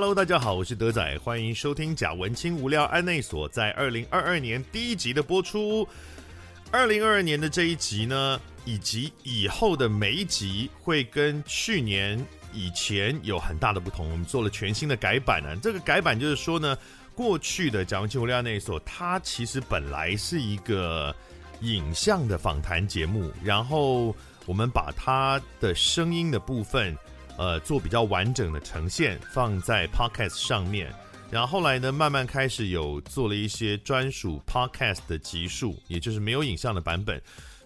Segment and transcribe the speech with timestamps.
[0.00, 5.88] Hello，大家好，我是德仔，欢迎收听贾文清无聊案内所在二零二二年第一集的播出。
[6.70, 12.24] 二零二二年的这一集呢，以及以后的每一集会跟去年
[12.54, 14.08] 以前有很大的不同。
[14.08, 16.78] 我们做了全新的改版呢、这个改版就是说呢，
[17.12, 21.12] 过去的贾文清无聊案内所，它其实本来是一个
[21.62, 24.14] 影像的访谈节目，然后
[24.46, 26.96] 我们把它的声音的部分。
[27.38, 30.92] 呃，做比较完整的呈现，放在 Podcast 上面。
[31.30, 37.20] 然后后来呢，慢慢开始有做了一些专属 Podcast 的集数，也就是没有影像的版本。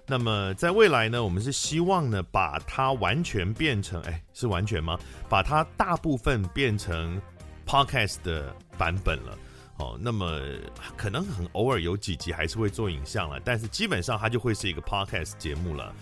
[0.06, 4.98] 那么在未来呢，我们是希望呢，把它完全变成，哎，是完全吗？
[5.28, 7.20] 把它大部分变成
[7.66, 9.38] Podcast 的版本了。
[9.78, 10.40] 哦，那么
[10.96, 15.94] 可能很偶尔有几集还是会做影像了，但是基本上它就会是一个 Podcast 节目了。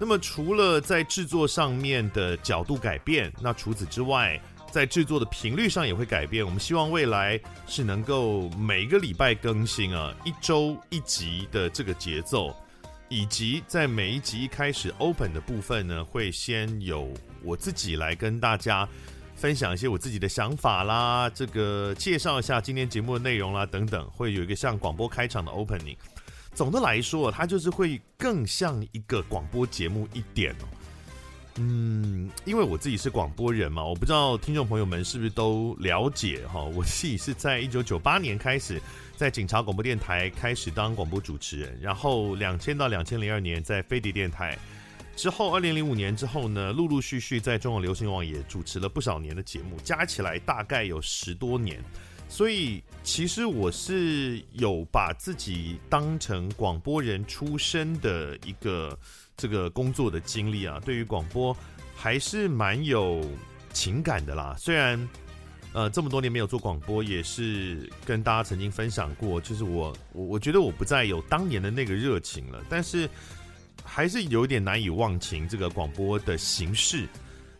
[0.00, 4.40] 那么除了在制作上面的角度改变，那除此之外，
[4.70, 6.44] 在制作的频率上也会改变。
[6.44, 12.54] 我们希望未来是能够每个礼拜更新啊，一周一集的这个节奏，
[13.08, 17.12] 以及在每一集一开始 open 的部分呢，会先有
[17.42, 18.88] 我自己来跟大家
[19.34, 25.96] 分享一些我自己的想法啦，这个介绍一下今天节目的内容啦等等，会有一个像广播开场的 opening。
[26.54, 30.64] 总的来说，它就是会更像一个广播节目一点哦。
[31.60, 36.62] 嗯，因为我自己是广播人嘛，我不知道听众朋友们是不是都了解哈。
[36.62, 38.80] 我自己是在一九九八年开始
[39.16, 44.56] 在警察广播电台开始当广播主持人，然后两千到两千零二年在飞碟电台，
[45.16, 51.82] 之后二零零五年之后呢，陆陆续续在中国流行网也主持了不少年的节目，加起来大概有十多年。
[52.28, 58.96] 所以，其实我是有把自己当成广播人出身的一个
[59.34, 61.56] 这个工作的经历啊，对于广播
[61.96, 63.26] 还是蛮有
[63.72, 64.54] 情感的啦。
[64.58, 65.08] 虽然
[65.72, 73.08] 呃这么多年没有做广播，也是跟大家曾经分享过，就是我我我觉得我不再有当年的那个热情了，但是
[73.82, 77.08] 还是有点难以忘情这个广播的形式。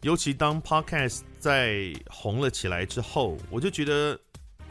[0.03, 4.21] 尤其当 Podcast 在红了起来之后，我就觉得。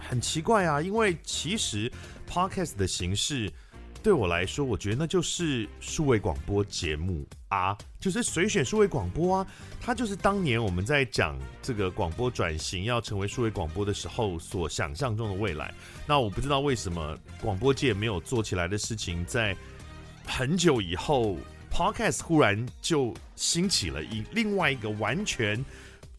[0.08, 1.92] 很奇怪啊，因为其实
[2.30, 3.52] Podcast 的形式
[4.02, 9.48] 对我来说，我觉得那就是数位广播节目啊，就是随选数位广播啊，
[9.82, 15.74] 它就是当年我们在讲这个广播转型要成为数位广播的时候所想象中的未来。
[16.08, 19.56] 那我不知道为什么广播界没有做起来的事情，在
[20.26, 21.38] 很久以后
[21.70, 25.64] Podcast 忽然就兴起了，以另外一个完全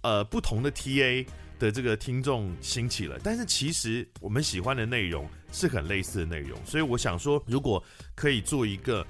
[0.02, 1.26] 呃不同的 TA。
[1.58, 7.82] 的这个听众兴起了，但是其实我们喜欢的内容是很类似的内容，所以我想说，如果
[8.14, 9.04] 可以做一个，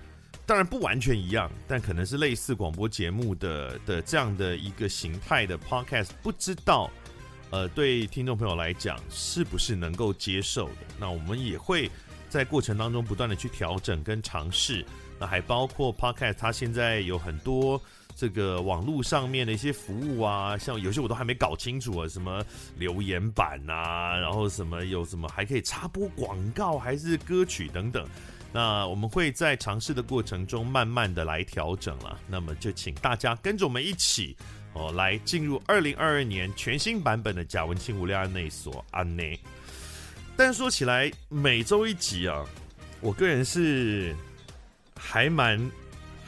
[0.47, 6.91] 当然不完全一样，但可能是类似广播节目的的这样的一个形态的 podcast，不知道
[7.50, 10.87] 呃对听众朋友来讲是不是能够接受的？
[10.98, 11.91] 那我们也会
[12.28, 14.84] 在过程当中不断的去调整跟尝试，
[15.20, 17.81] 那还包括 podcast，它现在有很多。
[18.18, 22.44] 这个网络上面的一些服务啊，像有些我都还没搞清楚啊，什么
[22.76, 28.04] 留言板啊，然后什么有什么还可以插播广告，还是歌曲等等。
[28.52, 32.18] 那我们会在尝试的过程中慢慢的来调整了。
[32.26, 34.36] 那么就请大家跟着我们一起
[34.72, 39.38] 哦，来进入二零二二年全新版本的贾文清无聊案内所安内。
[40.36, 42.44] 但说起来，每周一集啊，
[43.00, 44.12] 我个人是
[44.96, 45.56] 还蛮。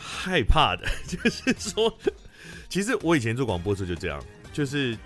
[0.02, 1.98] 害怕的， 就是说，
[2.68, 4.96] 其实我以前做广播时就这样，就是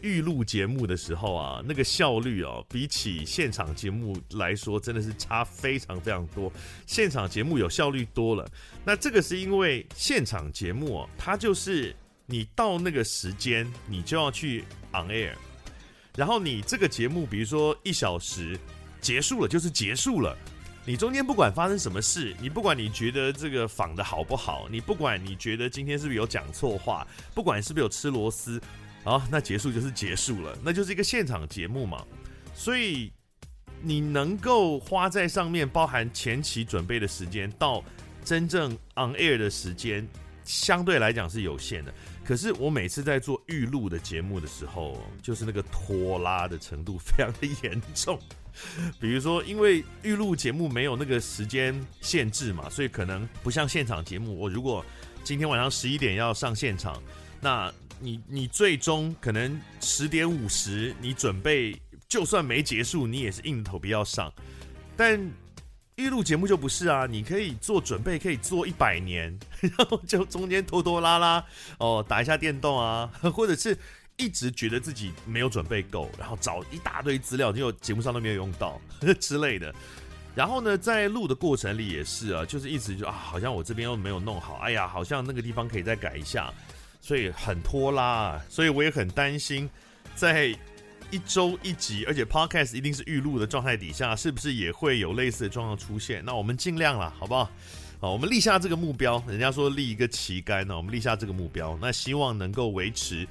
[0.00, 6.52] 预录节目的时候啊，那个效率哦，比起现场节目来说，真的是差非常非常多。
[6.86, 8.50] 现场节目有效率多了，
[8.84, 11.94] 那这个是因为现场节目哦，它就是
[12.26, 15.34] 你到那个时间，你就要去 on air，
[16.16, 18.58] 然后你这个节目，比如说一小时
[19.00, 20.36] 结束了，就是结束了。
[20.84, 28.60] 你中间不管发生什么事，你不管你觉得这个仿的好不好，你不管你觉得今天是不是有讲错话，不管是不是有吃螺丝，
[29.04, 32.04] 好，那结束就是结束了，那就是一个现场节目嘛。
[32.52, 33.12] 所以
[33.80, 37.82] 你能够花在上面，包含前期准备的时间到
[38.24, 40.04] 真正 on air 的时间，
[40.44, 41.94] 相对来讲是有限的。
[42.24, 48.18] 可是我每次在做预录的节目的时候，就是那个拖拉的程度非常的严重。
[49.00, 54.38] 比如说，因为预录节目没有那个时间限制嘛，所以可能不像现场节目。
[54.38, 54.84] 我如果
[55.24, 57.02] 今天晚上十一点要上现场，
[57.40, 61.74] 那你你最终可能十点五十你准备，
[62.08, 64.32] 就算没结束，你也是硬着头皮要上。
[64.96, 65.18] 但
[65.96, 71.44] 预录节目就不是啊，你可以做准备，可以做一百年， 然后就中间拖拖拉拉
[71.78, 73.76] 哦，打一下电动啊， 或者是
[74.16, 78.80] 一直觉得自己没有准备够，然后找一大堆资料，结果节目上都没有用到
[79.20, 79.74] 之类的。
[80.34, 86.50] 然后呢，在录的过程里也是啊，就是一直就啊，好像我这边又没有弄好，哎呀，好像那个地方可以再改一下，
[87.02, 89.68] 所以很拖拉，所以我也很担心，
[90.14, 90.56] 在
[91.12, 96.24] 一周一集，而且 Podcast 一定是预录的状态底下，是不是也会有类似的状况出现？
[96.24, 97.50] 那我们尽量了，好不好？
[98.00, 103.28] 好，我们立下这个目标，人家说立一个旗杆呢，我们立下这个目标，那希望能够维持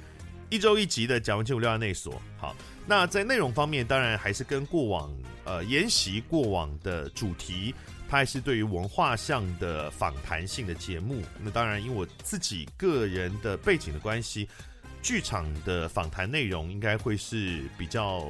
[0.48, 2.14] 一周一集的《讲文青无料案内所》。
[2.38, 2.56] 好，
[2.86, 5.12] 那在内容方面，当然还是跟过往。
[5.44, 7.74] 呃，沿袭过往的主题，
[8.08, 11.20] 它还是对于文化向的访谈性的节目。
[11.40, 14.48] 那当然，因为我自己个人的背景的关系，
[15.02, 18.24] 剧场的访谈内容应该会是比较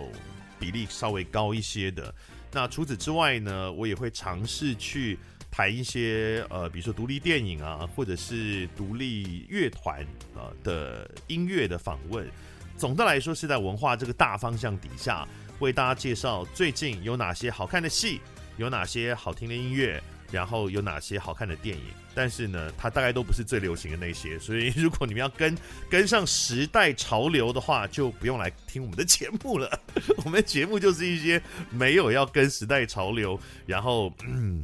[0.58, 2.12] 比例稍微高一些的。
[2.50, 5.18] 那除此之外呢，我也会尝试去
[5.50, 10.02] 谈一些呃，比如说独立电影啊，或者是独立乐团
[10.34, 12.28] 啊的音乐的访问。
[12.76, 15.28] 总的来说，是在文化这个大方向底下。
[15.60, 18.20] 为大家介绍最近有哪些好看的戏，
[18.56, 21.84] 有哪些好听的音乐，然后有哪些好看的电影。
[22.14, 25.56] 但是呢，它大概都不是最流行的那些，所以 如果你们要跟
[25.88, 29.80] 跟上时代潮流的话，就不用来听我们的节目了。
[30.18, 31.40] 我们的节目就是一些
[31.70, 34.60] 没有要跟时代潮流，然后嗯，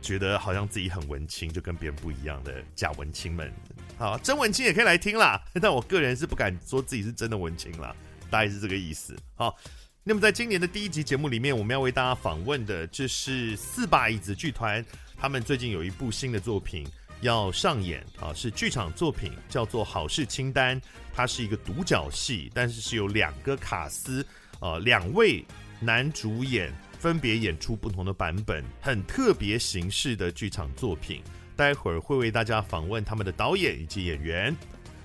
[0.00, 3.52] 觉得好像自己很文青，就跟别人不一样的假文青们。
[3.98, 7.92] 好，真文青也可以来听啦， 但我个人是不敢说自己是真的文青啦，
[8.30, 9.16] 大概是这个意思。
[9.34, 9.56] 好。
[10.04, 14.84] 那么，在今年的第一集节目里面，我们要为大家访问的，就是四把椅子剧团。
[15.22, 16.84] 他们最近有一部新的作品
[17.20, 20.76] 要上演啊，是剧场作品，叫做《好事清单》。
[21.14, 24.26] 它是一个独角戏，但是是有两个卡司，
[24.58, 25.44] 呃，两位
[25.78, 31.22] 男主演分别演出不同的版本，很特别形式的剧场作品。
[31.54, 34.52] 待会儿会为大家访问他们的导演以及演员。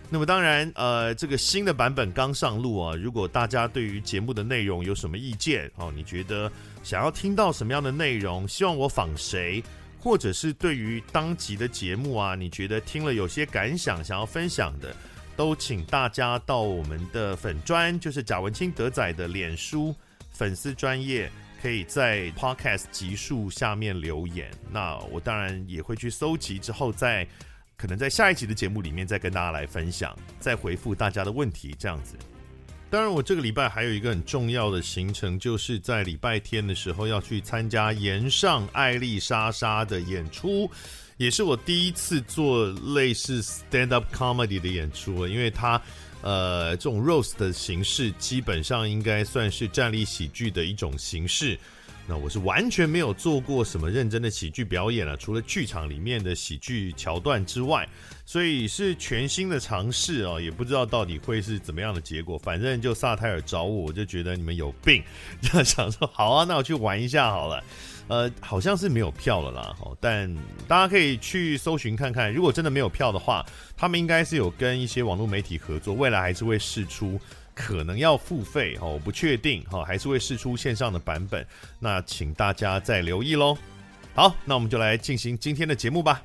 [0.09, 2.95] 那么当然，呃，这个新的版本刚上路啊。
[2.95, 9.63] 如果大家对于节目的内容有什么意见哦，你觉得想要听到什么样的内容，希望我访谁，
[10.07, 14.95] 或者是对于当集的节目啊，你觉得听了有些感想，想要分享的，
[15.36, 19.94] 都请大家到我们的粉专，就是贾文清德仔的脸书
[20.31, 21.30] 粉丝专页，
[21.62, 24.50] 可以在 Podcast 集数下面留言。
[24.71, 27.27] 那我当然也会去搜集之后再。
[27.75, 32.15] 可能在下一集的节目里面再跟大家来分享，再回复大家的问题，这样子。
[32.89, 40.71] 当然，我这个礼拜还有一个很重要的行程，就是在礼拜天的时候要去参加岩上艾丽莎莎的演出，
[41.17, 45.81] 也是我第一次做类似 stand up comedy 的演出，因为它
[46.21, 51.59] 呃这种 roast 的形式基本上应该算是站立喜剧的一种形式。
[52.09, 57.88] 那我是完全没有做过什么认真的喜剧表演了啊，除了剧场里面的喜剧桥段之外，
[58.25, 62.38] 所以是全新的尝试哦，也不知道到底会是怎么样的结果。
[62.38, 65.04] 反正就萨泰尔找我，我就觉得你们有病，
[65.42, 67.62] 就想说好啊，那我去玩一下好了。
[68.07, 70.33] 呃，好像是没有票了啦，但
[70.65, 72.33] 大家可以去搜寻看看。
[72.33, 73.45] 如果真的没有票的话，
[73.75, 77.19] 他们应该是有跟一些网络媒体合作，未来还是会试出。
[77.57, 81.44] 可能要付费哦，我不确定哈，还是会试出线上的版本，
[81.80, 83.57] 那请大家再留意喽。
[84.14, 86.21] 好，那我们就来进行今天的节目吧。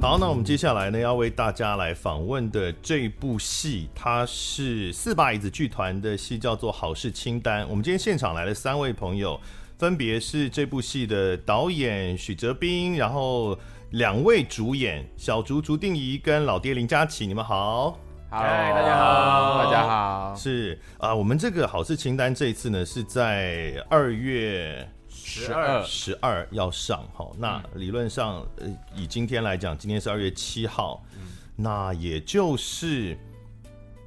[0.00, 7.64] 好，那我们接下来呢，要为大家来访问的这部戏，它是四把椅子剧团的戏，叫做《好事清单》。
[7.68, 9.38] 我们今天现场来了三位朋友，
[9.78, 13.58] 分别是这部戏的导演许哲斌，然后。
[13.90, 17.98] 两位主演小竹竹定仪跟老爹林嘉琪，你们好，
[18.30, 26.46] 嗨，大家好，大家好，是啊、呃，我们这个好事清单这一次呢是在二月十二十二。
[26.52, 33.18] 要上哈，那理论上呃以今天来讲，今天是二月七号，嗯、那也就是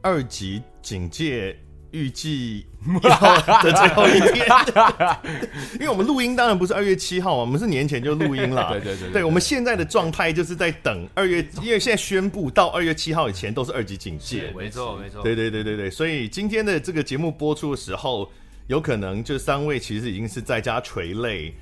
[0.02, 1.60] 二级警戒。
[1.94, 2.66] 预计
[3.02, 4.46] 的最后一天，
[5.80, 8.72] 因为我们录音当然不是二月七号，我们是年前就录音了。
[8.74, 14.52] 对对对，对，我们现在的状态就是在等二月，因为现在宣布到二月七号以前都是二级警戒。
[14.58, 15.22] 没错没错。
[15.22, 18.30] 对对对对对，所以今天的这个节目播出的时候。
[18.68, 21.54] 有可能这三位其实已经是在家垂泪，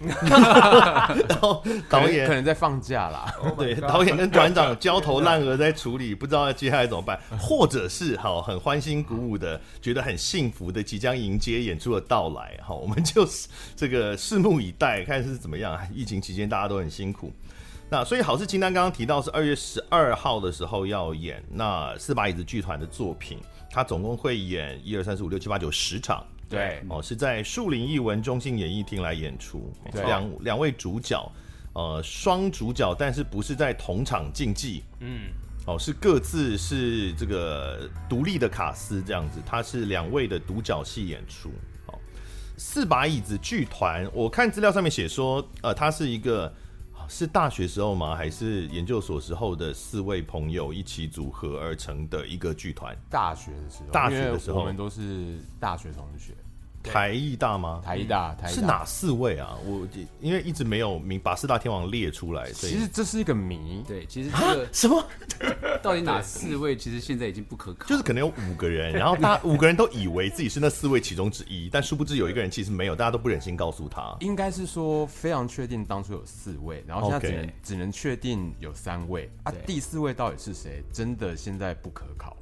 [1.28, 3.34] 然后导演可能在放假啦。
[3.58, 12.56] 对，导演跟团长焦头烂额在处理，不知道接下来怎么办，或者是好很欢欣鼓舞的，觉得很幸福的，即将迎接演出的到来。
[12.64, 15.80] 好，我们就是这个拭目以待，看是怎么样。
[15.92, 17.34] 疫情期间大家都很辛苦，
[17.90, 23.40] 那所以好事清单刚刚提到是二月十二号的时候要演那四把椅子剧团的作品，
[23.72, 26.24] 他总共会演一二三四五六七八九十场。
[26.52, 31.32] 对，哦，是在树林艺文中心演艺厅来演出，两两位主角，
[31.74, 35.30] 呃双主角，但是不是在同场竞技，嗯，
[35.66, 41.50] 哦，是各自是这个独立的卡司这样子，他是两位的独角戏演出。
[41.88, 41.98] 哦，
[42.58, 46.54] 四把椅子剧团，我看资料上面写说，呃，他是一个
[47.08, 48.16] 是大学时候吗？
[48.16, 52.96] 还是研究所时候的四位朋友一起组合而成的一个剧团？
[53.10, 56.34] 大学的时候，大学的时候，我们都是大学同学。
[56.84, 57.82] 台艺大吗？
[57.84, 59.58] 台艺大，台大是哪四位啊？
[59.66, 59.88] 我
[60.20, 63.84] 因为一直没有明把四大天王列出来，所以其实这是一个谜。
[63.88, 65.04] 对，其实这个什么
[65.82, 66.76] 到底哪四位？
[66.76, 67.88] 其实现在已经不可考。
[67.88, 74.16] 就是可能有五个人，然后他 五个人都以为自己是那四位其中之一，但殊不知有一个人其实没有，大家都不忍心告诉他。
[74.20, 77.52] 应该是说非常确定当初有四位，然后现在只能 Okay.
[77.64, 79.52] 只能确定有三位啊。
[79.66, 80.84] 第四位到底是谁？
[80.92, 82.36] 真的现在不可考。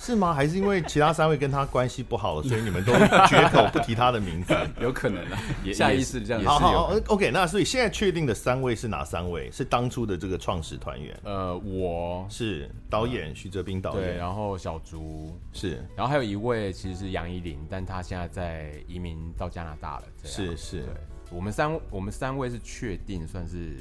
[0.00, 0.32] 是吗？
[0.32, 2.92] 还是因为其他三位跟他关系不好了， 所以你们都
[3.28, 4.56] 绝口不提他的名字？
[4.80, 5.38] 有可能啊，
[5.74, 6.42] 下意识这样。
[6.42, 7.30] 好好，OK。
[7.30, 9.50] 那所以现在确定的三位是哪三位？
[9.50, 11.14] 是当初的这个创始团员。
[11.22, 20.04] 呃，我是导演徐哲斌导演，对，然后小竹是，然后还有一位其实是杨依林，但他现在在移民到加拿大了。
[20.24, 20.94] 是是，对，
[21.32, 23.76] 我们三我们三位是确定算是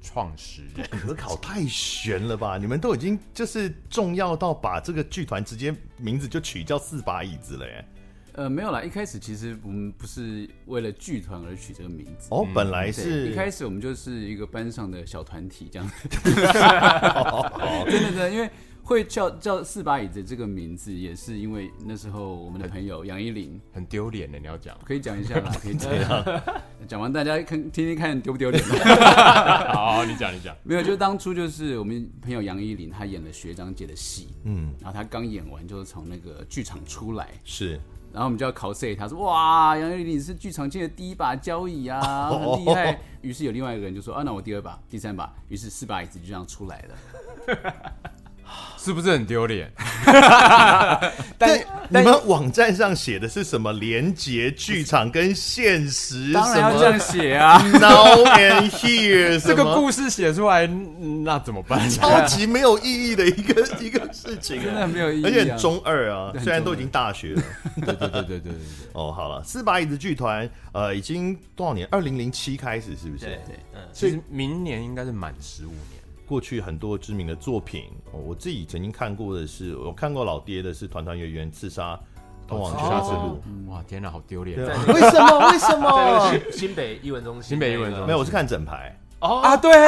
[0.00, 0.86] 创始人。
[0.88, 2.56] 可考太悬了吧？
[2.56, 7.84] 你们都已经就是重要到把这个剧团直接名字就取叫四把椅子了耶。
[8.34, 12.28] 呃，没有啦，一开始其实我们不是为了剧团而取这个名字。
[12.30, 16.08] 哦，本来是一开始我们就是一个班上的小团体这样子。
[17.90, 18.50] 真的真的，因为
[18.84, 26.42] 会叫叫四把椅子这个名字，也是因为那时候我们的朋友杨依林很丢脸的，你要讲可以讲一下啦， 可以讲一下。
[26.86, 28.62] 讲完大家看听听看丢不丢脸？
[29.72, 30.54] 好，你讲你讲。
[30.62, 37.80] 没有，就是当初就是我们朋友杨依林，他演了学长姐的戏，嗯，然后他刚演完就是从那个剧场出来，是。
[38.12, 46.94] 然后我们就要考 C，他说：“哇，杨依林你是剧场界的第一把交椅啊，很厉害。”于是有另外一个人就说：“啊，那我第二把、第三把。”于是四把椅子就这样出来了。
[48.76, 49.72] 是不是很丢脸？
[51.38, 51.58] 但
[51.88, 53.72] 你们网站上写的是什么？
[53.72, 56.32] 连结剧场跟现实？
[56.34, 61.88] 当然要这样写啊！Now and here， 这个故事写出来，那怎么办？
[61.88, 66.30] 超级没有意义的一个 一个事情，真的没有意义，而且中二啊！
[66.42, 67.42] 虽然都已经大学了，
[67.86, 68.52] 对对对对对对。
[68.92, 71.88] 哦，好了，四把椅子剧团，呃，已经多少年？
[71.90, 73.24] 二零零七开始，是不是？
[73.24, 76.03] 对对，嗯，其实明年应该是满十五年。
[76.26, 81.98] 过去很多知名的作品，我自己曾经看过的是，我看过老爹的是《团团圆圆刺杀
[82.46, 83.40] 通往绝杀之路》。
[83.70, 84.58] 哇，天哪，好丢脸！
[84.88, 85.50] 为什么？
[85.50, 86.32] 为什么？
[86.50, 88.98] 新北艺文中心，新北艺文中心，没有，我是看整排。
[89.20, 89.80] 哦啊，对对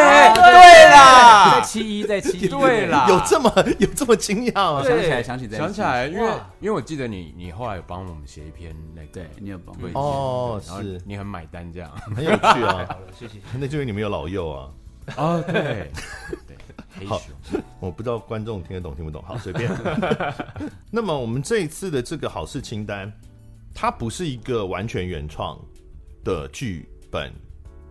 [0.91, 4.83] 啦，在七一，在七一，对啦，有这么有这么惊讶吗？
[4.83, 12.87] 想起来，想起来，想起来，因为因为我记得你，你后来有帮我们写一篇那个，对你有帮哦，是你很买单这样，很有趣啊。
[12.89, 13.35] 好了，谢谢。
[13.59, 14.71] 那就因为你们有老幼啊。
[15.17, 15.91] 哦，对。
[17.05, 17.21] 好，
[17.79, 19.71] 我不知道观众听得懂听不懂，好随便。
[20.91, 23.13] 那么我们这一次的这个好事清单，
[23.75, 25.61] 它不是一个完全原创
[26.25, 27.31] 的剧本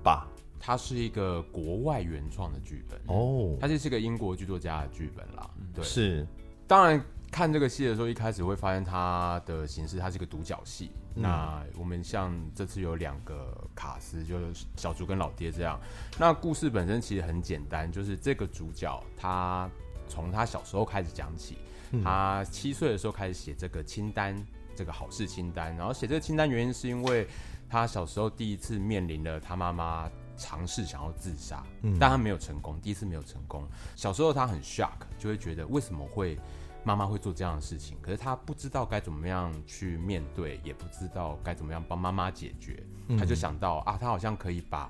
[0.03, 0.27] 吧？
[0.59, 5.47] 它是一个国外原创的剧本哦，它就是一个英国剧作家的剧本啦。
[5.75, 6.25] 对，是。
[6.65, 6.99] 当然
[7.35, 10.89] 看这个戏的时候，一开始会发现它的形式，它是一个独角戏。
[11.15, 15.77] 嗯、那我们像这次有两个卡司，就是小猪跟老爹这样。
[16.17, 19.69] 那故事本身其实很简单，就是这个主角他
[20.07, 21.57] 从他小时候开始讲起，
[21.91, 24.33] 嗯、他七岁的时候开始写这个清单，
[24.73, 25.75] 这个好事清单。
[25.75, 27.27] 然后写这个清单原因是因为
[27.67, 33.67] 他小时候第一次面临了他妈妈尝试想要自杀，嗯、但他没有成功，第一次没有成功。
[33.93, 36.39] 小时候他很 shock，就会觉得为什么会。
[36.85, 42.81] 妈妈会做这样的事情，可是他不知道该怎么样去面对，也不知道该怎么样帮妈妈解决。
[43.07, 44.89] 嗯、他就想到啊，他好像可以把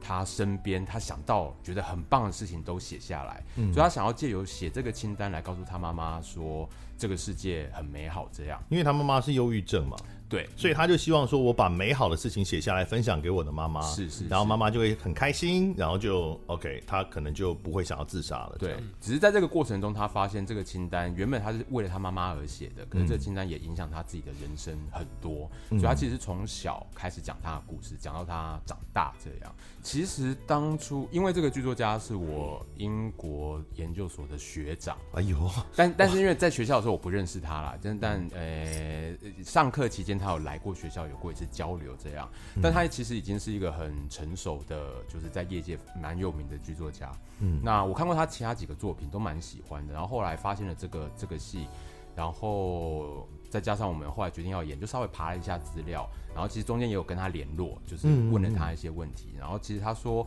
[0.00, 8.28] 他身边他想到觉得很棒的事情都写下来，嗯、所以他想要借由写这个清单来告诉他妈妈说，这个世界很美好。
[8.30, 9.96] 这样，因为他妈妈是忧郁症嘛。
[10.30, 18.54] 对，所以他就希望说，我把美好的事情写下来，分享给我的妈妈，是是，然后妈妈就会很开心，然后就 OK，他可能就不会想要自杀了。
[18.56, 29.52] 对，只是在这个过程中，他发现这个清单原本他是为了他妈妈而写的，可是这个清单也影响他自己的人生很多，嗯、所以他其实从小开始讲他的故事，讲到他长大这样。
[29.82, 39.12] 其实当初因为这个剧作家是我英国研究所的学长，哎呦，但但是因为在学校的时候我不认识他啦，但但呃
[39.44, 40.19] 上课期间。
[40.20, 42.28] 他有来过学校，有过一次交流，这样，
[42.62, 47.10] 但他其实已经是一个很成熟的，就是在业界蛮有名的剧作家。
[47.40, 49.94] 嗯，那我看过他其他几个作品，都蛮喜欢的。
[49.94, 51.66] 然后后来发现了这个这个戏，
[52.14, 59.34] 然后再加上我们后来决定要演，就稍微爬了一下资料，然后其实中间也有跟他联络，就是问了他一些问题。
[59.38, 60.26] 然后其实他说，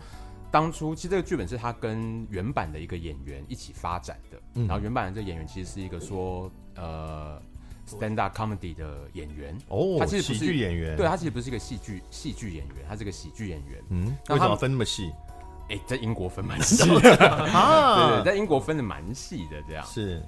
[0.49, 7.41] 当初其实这个剧本是他跟原版的一个演员一起发展的，嗯、然后原版的这个演员其实是一个说呃
[7.87, 13.83] stand up comedy 的演员哦，他其实不是喜剧演员，对他其实不是一个戏剧戏剧演员，他是个喜剧演员。
[13.89, 15.11] 嗯，为什么分那么细？
[15.69, 17.15] 哎、欸， 在英国分蛮细的
[17.53, 20.21] 啊，对，对，在英国分的蛮细的这样是。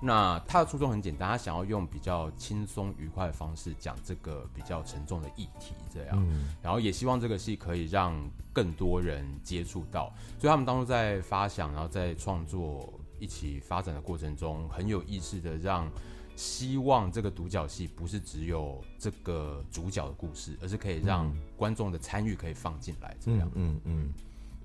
[0.00, 8.14] 那他的初衷很简单，他想要用比较轻松愉快的方式讲这个比较沉重的议题，这样，嗯、然后也希望这个戏可以让
[8.52, 10.12] 更多人接触到。
[10.38, 15.90] 所以他们当初在发想，然后在创作一起发展的过程中，很有意识的让
[16.36, 24.08] 希望这个独角戏不是只有这个主角的故事，而是可以让观众的参与可以放进来，这样，嗯嗯，嗯。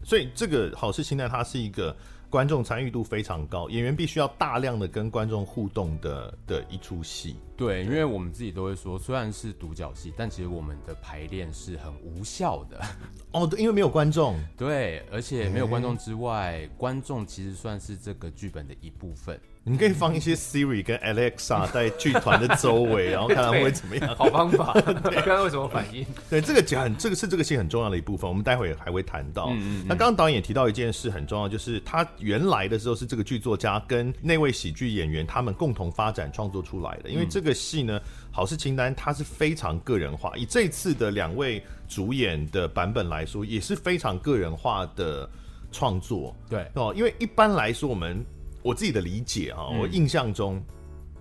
[0.03, 1.95] 所以这个好事清单，它是一个。
[2.29, 7.35] 观众参与度非常高，演员必须要大量的跟观众互动的的一出戏。
[7.57, 12.79] 对，因为我们自己都会说，虽然是独角戏，但其实我们的排练是很无效的。
[13.33, 14.39] 哦，对，因为没有观众。
[14.55, 19.41] 对，而且没有观众之外，欸、观众其实算是这个剧本的一部分。
[19.69, 24.13] 你可以放一些 Siri 跟 Alexa 在剧团的周围，然后看他们会怎么样。
[24.17, 26.05] 好方法，看看会什么反应。
[26.29, 29.49] 对，这个讲这个是这个戏很重要的一部分，我们待会还会谈到。
[29.51, 29.85] 嗯嗯。
[29.87, 37.99] 那刚刚导演也提到一件事很重要，就是他原来的时候是这个剧作家跟那位喜剧演员他们共同发展创作出来的，因为这个戏呢。
[38.31, 40.31] 好事清单，它是非常个人化。
[40.37, 45.27] 以这次的两位主演的版本来说，也是非常个人化的
[45.71, 46.33] 创作。
[46.47, 48.23] 对哦，因为一般来说，我们
[48.61, 50.63] 我自己的理解啊，嗯、我印象中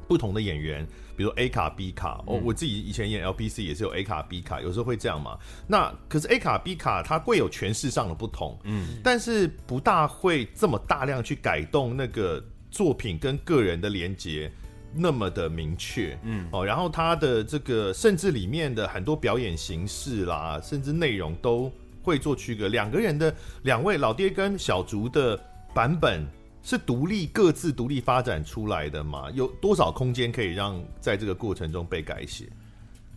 [0.06, 5.38] 不同的演员，比如 A 卡 B 卡，哦、嗯，我自己以前演 LPC 也是有 A 卡 B 卡，有时候会这样嘛。
[5.66, 14.50] 那可是 A 卡 B 卡它会有诠释上的不同，嗯，但是不大会这么大量去改动那个作品跟个人的连接。
[14.94, 21.70] 那么的明确，嗯哦，然后他的这个甚至里面的很多表演形式啦，甚至内容都
[22.02, 22.68] 会做区隔。
[22.68, 23.32] 两个人的
[23.64, 25.38] 两位老爹跟小竹的
[25.74, 26.26] 版本
[26.68, 29.30] 是独立各自独立发展出来的吗？
[29.30, 32.46] 有多少空间可以让在这个过程中被改写？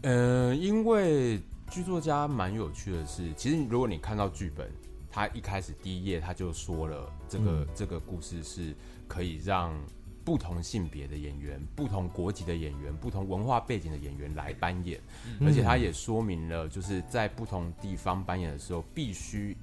[0.04, 1.38] 呃，因为
[1.70, 4.72] 剧作家蛮有趣的是，其实如果你看到剧本，
[5.12, 8.74] 他一开始第一页他就说了，这个、嗯、这个故事是
[9.06, 9.78] 可以让。
[10.24, 15.02] 不同性别的演员、不同国籍的演员、不同文化背景的演员来扮演，
[15.40, 19.58] 嗯、而且他也说明了，就是在不同地方扮演的时候，必须。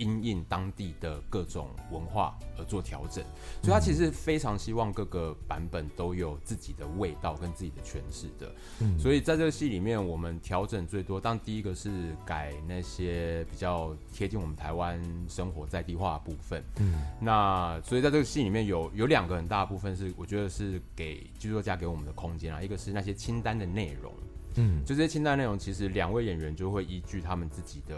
[0.00, 3.22] 因应当地的各种文化而做调整，
[3.62, 8.50] 所以他其实非常希望各个版本都有自己的味道跟自己的诠释的。
[8.80, 16.64] 嗯，所以在这个戏里面，我们调整最多，当第一个是改那些比较贴近我们台湾生活在地化的部分。
[16.78, 24.10] 嗯，那所以在这个戏里面有有两个很大的部分是，我觉得是给剧作家给我们的空间啊，一个是那些清单的内容。
[24.54, 27.94] 嗯，就这些清单内容，其实两位演员就会依据他们自己的。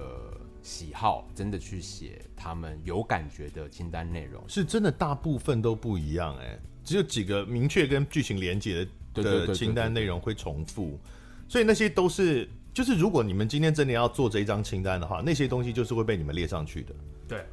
[0.63, 10.99] 喜好真的去写他们有感觉的清单内容，是真的大部分都不一样哎、欸，只有几个明确跟剧情连接的的清单内容会重复，
[11.49, 16.95] 所以那些都是就是如果你们今天真的要做这一张清单的话，那些东西就是会被你们列上去的。
[17.29, 17.45] 对，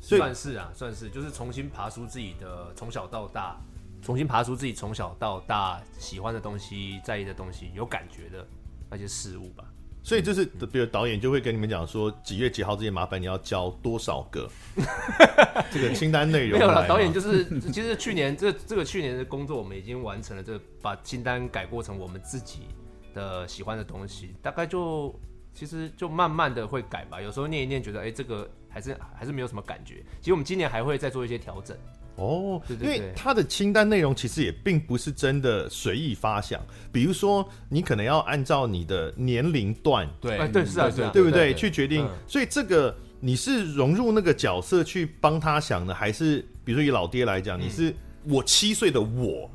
[0.00, 3.56] 算是啊，算是就是重新爬出自己的从小到大，
[4.02, 8.46] 重新爬出自己从小到大喜欢的东西、在意的东西、有感觉的
[8.90, 9.64] 那些事物吧。
[10.02, 14.48] 所以就是，比如导演就会跟你们讲说，几月几号这些麻烦你要交多少个
[15.70, 16.58] 这个清单内容。
[16.58, 22.68] 没有了，导演就是，其实去年这这个去年的工作，我们已经完成了，这个把清单改过成我们自己
[23.12, 25.14] 的喜欢的东西，大概就
[25.52, 27.20] 其实就慢慢的会改吧。
[27.20, 30.02] 有时候念一念，觉得哎、欸，这个还是还是没有什么感觉。
[30.20, 31.76] 其实我们今年还会再做一些调整。
[32.18, 36.60] 哦，对对对，因为他的清单内容其实也并不是真的随意发想，
[36.92, 41.54] 比如说你可能要按照你的年龄段，对，对，是啊，是啊，对不对？
[41.54, 49.50] 去决定，所以这个你是融入那个角色去帮他想的，还是比如说以老爹来讲，你是我七岁的我，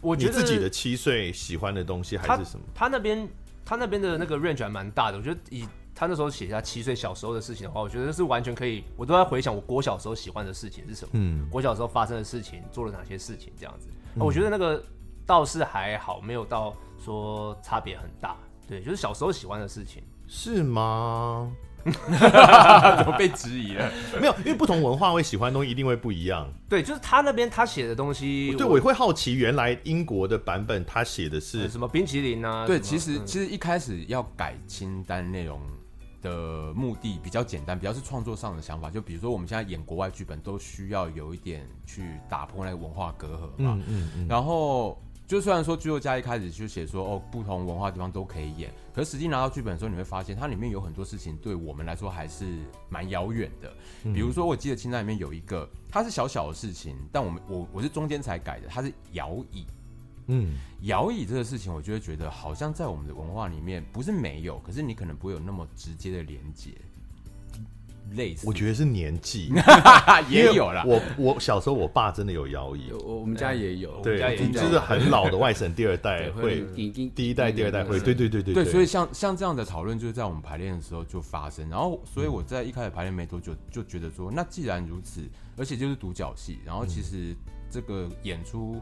[0.00, 2.64] 我觉得自己的七岁喜欢的东西还是什么？
[2.74, 3.28] 他那边
[3.64, 5.64] 他那边的那个 range 还蛮大的，我觉得以。
[6.00, 14.82] 他那时候写下七岁小时候的事情的话，我觉得是完全可以，我都在回想我国小时候喜欢的事情是什么，嗯，国小时候发生的事情，做了哪些事情，这样子，嗯、我觉得那个
[15.26, 18.34] 倒是还好，没有到说差别很大，
[18.66, 21.52] 对，就是小时候喜欢的事情，是吗？
[21.84, 23.92] 怎么被质疑了？
[24.18, 26.50] 没有，因为不同文化会喜欢的东西一定会不一样。
[26.66, 32.66] 对，就是他那边他写的东西，对，我也会好奇，原来英国的版本他写的是什么冰淇淋啊？
[32.66, 35.60] 对，其实其实一开始要改清单内容。
[36.20, 38.90] 的目的比较简单，比较是创作上的想法。
[38.90, 43.74] 就比如说，我们现在演国外剧本，都需要有一点去打破那个文化隔阂嘛。
[43.78, 44.26] 嗯嗯嗯。
[44.28, 53.72] 然后就虽然说剧作家一开始就写说哦，不同文化地方都可以演，可是实际拿到剧本的时候，你会发现它里面有很多事情对我们来说还是蛮遥远的。
[54.12, 59.64] 比如说，我记得清单里面有一个，它是小小的事情，但我们我我是中间才改的，它是摇椅。
[60.30, 66.70] 嗯，摇椅这个事情，我就会觉得好像在我们的文化里面不是没有，可是你可能不会有那么直接的连接。
[68.16, 69.52] 类似，我觉得是年纪
[70.28, 70.82] 也有啦。
[70.84, 78.64] 我我小时候，我爸真的有摇椅，我我们家也有，对，就是很老的外省第二代 会，第一代、第二代会，对对对对对。
[78.64, 81.68] 所以像像这样的讨论，就是在我们排练的时候就发生。
[81.70, 85.22] 然后，所以我在一开始排练没多久，就觉得说，那既然如此，
[85.56, 87.36] 而且就是独角戏，然后其实
[87.70, 88.80] 这个演出。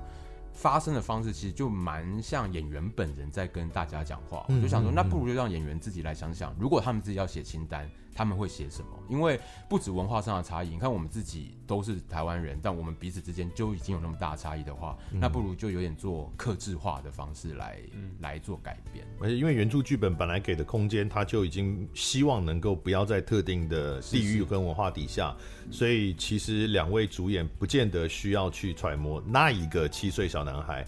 [0.53, 8.89] 发生的方式其实就蛮像演员本人在跟大家讲话，我就想说，那不如就让演员自己来想想，如果他们自己要写清单，他们会写什么？
[9.09, 17.79] 因为不止文化上的差异，你看我们自己都是台湾人，但我们彼此之间就已经有那么大差异的话，那不如就有点做克制化的方式来
[18.19, 19.07] 来做改变。
[19.21, 25.33] 而且因为原著剧本本来给的空间，他就已经希望能够不要在特定的地域跟文化底下，
[25.71, 30.85] 所以其实两位主演不见得需要去揣摩那一个七岁小男孩。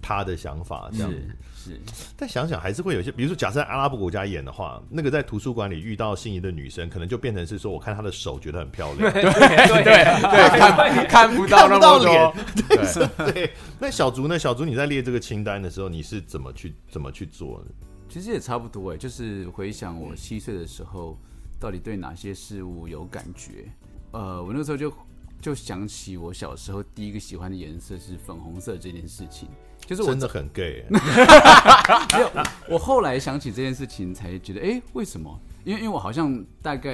[0.00, 1.20] 他的想法这样子
[1.56, 1.80] 是，是，
[2.16, 12.32] 但想想还是会有些，比如说，假设在阿拉伯国家演的话，那个在图书馆里遇到心仪的女生，可能就变成是说，我看她的手觉得很漂亮， 对对对，看 看不到那么多脸，
[12.68, 13.50] 对，对。
[13.78, 14.38] 那小竹呢？
[14.38, 17.70] 小竹你在列这个清单的时候，你是怎么去怎么去做的？
[18.08, 21.18] 其实也差不多哎，就是回想我七岁的时候，
[21.58, 23.64] 到底对哪些事物有感觉。
[24.12, 24.92] 呃，我那时候就
[25.40, 29.48] 就想起我小时候第一个喜欢的颜色是粉红色这件事情。
[29.94, 32.30] 就是我真的很 gay， 没有。
[32.68, 35.40] 我后来想起这件事情，才觉得，哎、欸，为什么？
[35.64, 36.92] 因为，因为我好像大概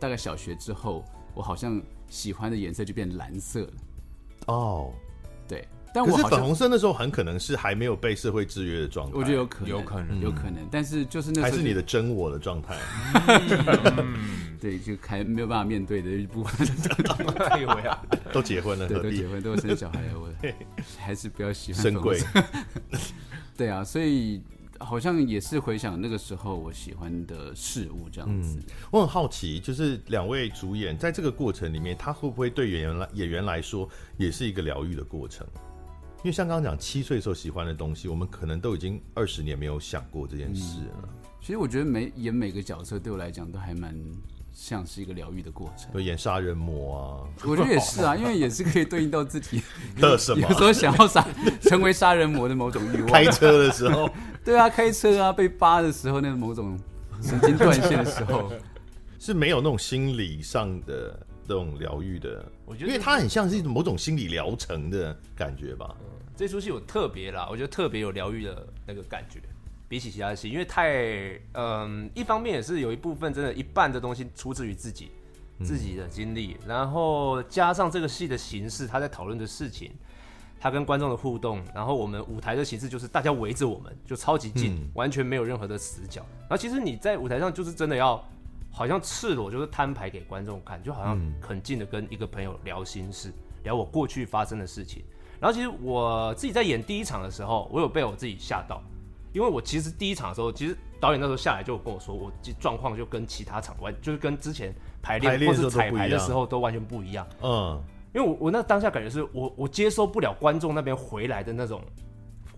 [0.00, 3.72] 大概小学之后，我好像喜欢的颜色就变蓝色了。
[4.46, 4.92] 哦，
[5.46, 5.66] 对。
[5.94, 10.68] 但我是粉红色那时候很可能是还没有被社会制约的状态，我觉得有可能，有可能，有可能。
[10.70, 12.78] 但是就是那还是你的真我的状态。
[14.60, 16.66] 对，就还没有办法面对的一部分。
[18.32, 20.28] 都结婚了，对，都结婚，都生小孩了，我
[20.98, 21.82] 还是不要喜欢。
[21.82, 22.20] 深贵。
[23.56, 24.42] 对啊，所以
[24.78, 28.58] 好像也是回想那个时候我喜欢的事物这样子。
[28.90, 35.46] 我很好奇，就是两位主演在这个过程里面，他会不会对演员来演员来说也是一个疗愈的过程？
[36.18, 40.94] 因为像刚刚讲七岁时候喜欢的东西，我们可能都已经二十年没有想过这件事了。
[41.02, 41.08] 嗯、
[41.40, 43.94] 其实我觉得每演每个角色对我来讲都还蛮
[44.52, 45.92] 像是一个疗愈的过程。
[45.94, 49.62] 就演杀人魔啊，我觉得也是啊，因为也是可以对应到自己
[49.96, 51.24] 的什么，有时候想要杀
[51.60, 53.06] 成为杀人魔的某种欲望。
[53.06, 54.10] 开车的时候，
[54.44, 56.76] 对啊，开车啊，被扒的时候，那个某种
[57.22, 58.52] 神经断线的时候，
[59.20, 62.44] 是没有那种心理上的这种疗愈的。
[62.66, 65.96] 我觉得，因为它很像是一种某种心理疗程的感觉吧。
[66.00, 66.06] 嗯
[66.38, 69.40] 这出戏有特别啦，我觉得特别有疗愈的那个感觉，
[69.88, 75.10] 比起其他戏，因为太嗯，一方面也是有一部分真的，一半的东西出自于自己
[75.64, 79.90] 自己的经历，嗯、然后加上这个戏的形式，他在讨论的事情，
[80.60, 86.24] 他跟观众的互动，然后我们舞台的形式就是大家围着我们，就超级近，嗯、完全没有任何的死角。
[86.42, 88.24] 然后其实你在舞台上就是真的要，
[88.78, 93.32] 好像赤裸，就是摊牌给观众看，就好像很近的跟一个朋友聊心事，
[93.64, 95.02] 聊我过去发生的事情。
[95.40, 98.80] 然后其实我自己在演第一场的时候，我有被我自己吓到，
[99.32, 107.26] 因为我其实第一场的时候，其实导演那时候下来就跟我说，我状况就跟其他场完，就是跟之前排练或是彩排的时候都完全不一样。
[107.42, 107.82] 嗯，
[108.14, 111.82] 因为我我那当下感觉是我我接收不了观众那边回来的那种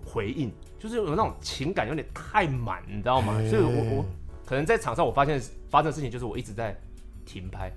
[0.05, 3.33] 回应，就是有那种情感有点太满，你知道吗？
[3.49, 4.05] 所以我我
[4.51, 6.77] 可能在场上我发现发生的事情就是我一直在
[7.25, 7.73] 停拍，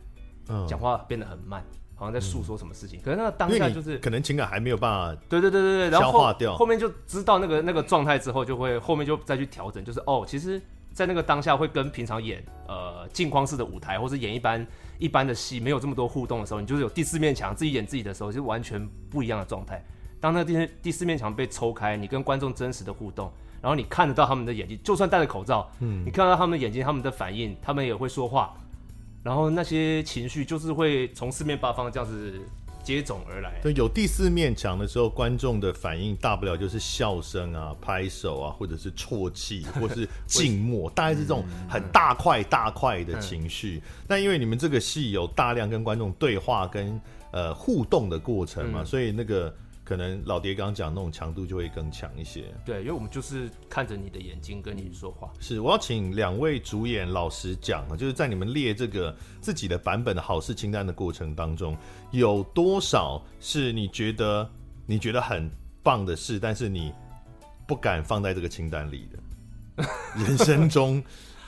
[0.49, 1.63] 嗯讲话变得很慢。
[1.95, 10.59] 好像在诉说什么事情，嗯、可是那个当下就是可能情感还没有办法，对对对对对，然后消化掉，后面就知道那个那个状态之后，就会后面就再去调整，就是哦，其实，
[10.91, 14.65] 在那个当下会跟平常演呃镜框式的舞台，或是演一般
[14.97, 19.81] 一般的戏，没有这么多互动的时候，你就是有第四面墙，自己演自己的时候，是完全不一样的状态。
[20.19, 23.31] 当那个第第四面墙被抽开，你跟观众真实的互动，
[23.63, 28.54] 然后你看得到他们的眼睛，就算戴着口罩，嗯，你看到他们的眼睛，他们的反应，他们也会说话。
[29.23, 32.41] 然后那些情绪就是会从四面八方这样子
[32.84, 33.62] 接踵而来。
[33.63, 43.82] 对，有第四面墙的时候，观众的反应大不了就是笑声啊、拍手啊，或者是啜泣，或是静默， 大概是这种很大块大块的情绪。
[43.82, 46.99] 嗯、但因为你们这个戏有大量跟观众对话跟
[47.32, 49.56] 呃互动的过程嘛，嗯、所以那个。
[49.84, 52.46] 可能老爹刚刚讲那种强度就会更强一些。
[52.65, 55.32] 对，因为我们就是看着你的眼睛跟你说话。
[55.39, 61.78] 是，我要请两位主演老实讲啊，就是在你们列这个自己的版本的好事清单的过程当中，
[62.12, 64.50] 有多少是你觉得
[64.86, 65.52] 你觉得很
[65.84, 66.93] 棒的事，但是你
[67.67, 71.04] 不敢放在这个清单里的， 人生中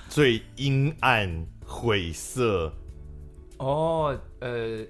[0.09, 2.71] 最阴暗、晦涩
[3.59, 4.85] 哦，呃。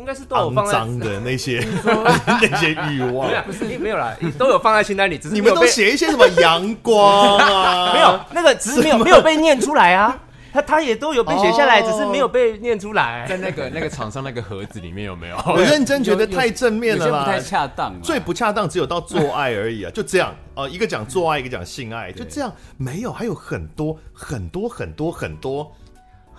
[0.00, 1.62] 应该是都有放在脏的那些
[2.26, 7.92] 那些欲望，不是没有啦，都有放在清单里，只是你们都写一些什么阳光啊？
[7.94, 10.18] 没有，那个只是没有没有被念出来啊。
[10.52, 13.24] 他他也都有被写下来，只是没有被念出来。
[13.28, 15.36] 在那个那个厂商那个盒子里面有没有？
[15.46, 17.24] 我认真觉得太正面了吧？
[17.24, 25.72] 不太恰当，最不恰当只有到做爱而已啊，就这样哦，一个讲做爱，一个讲性爱，就这样，没有，还有很多很多很多很多。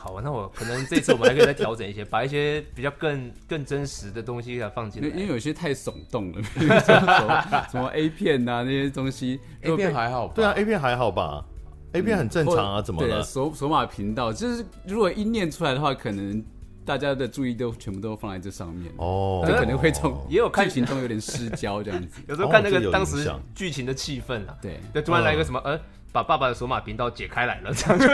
[0.03, 11.45] 好，那我可能这次我们还可以再调整一些， 把一些比较更更真实的东西给它放进来，因为有些太耸动了， 比如说什么什么 A 片啊那些东西，A 片还好，对啊，A 片还好吧
[11.93, 13.21] ？A 片很正常啊，怎么了？
[13.21, 16.43] 索索马频道就是如果一念出来的话，可能
[16.83, 25.79] 大家的注意都全部都放在这上面哦，就可能会从也有剧情中有点失焦这样子， 有时候看那个当时剧情的气氛啊，对，就突然来一个什么呃。
[26.11, 28.07] 把爸爸的索马频道解开来了，这样子，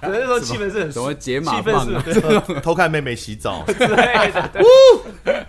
[0.00, 4.62] 那时候气氛是很什么解码气氛是 偷看妹妹洗澡之类的，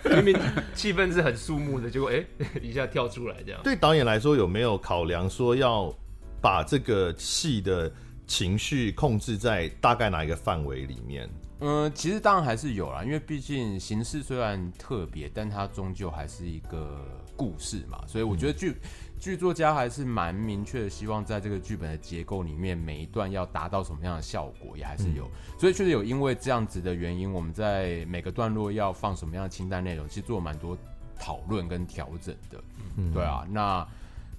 [0.22, 0.38] 明明
[0.76, 3.62] 气氛是很肃穆的，结果哎、欸、一下跳出来这样。
[3.63, 5.94] 对导演来说，有没有考量说要
[6.42, 7.89] 把这个戏的
[8.28, 11.30] 情绪控制在大概哪一个范围里面？
[11.62, 17.00] 嗯，其实当然还是有啦，因为毕竟形式虽然特别，但它终究还是一个
[17.38, 18.72] 故事嘛，所以我觉得剧。
[18.72, 18.89] 嗯
[19.24, 25.24] 剧作家还是蛮明确的，希望在这个剧本的结构里面，每一段要达到什么样的效果，也还是有。
[25.28, 30.78] 嗯、所以确实有因为这样子的原因，我们在每个段落要放什么样的清单内容，其实做了蛮多
[31.18, 32.62] 讨论跟调整的。
[32.98, 33.88] 嗯、对啊，那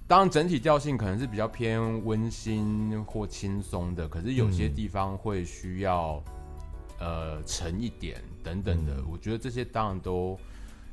[0.07, 6.23] 当然整体调性可能是比较偏温馨或轻松的，可是有些地方会需要、
[6.99, 8.97] 嗯、呃沉一点等等的。
[8.97, 10.39] 嗯、我觉得这些当然都。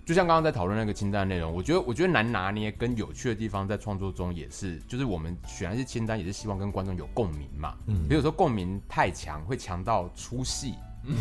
[0.05, 7.77] 就像刚刚在讨论那个清单内容，我觉得我觉得难拿捏跟有趣的地方在创作中也是，就是我们选的是清单也是希望跟观众有共鸣嘛。
[7.87, 10.75] 嗯，比如说共鸣太强会强到出戏。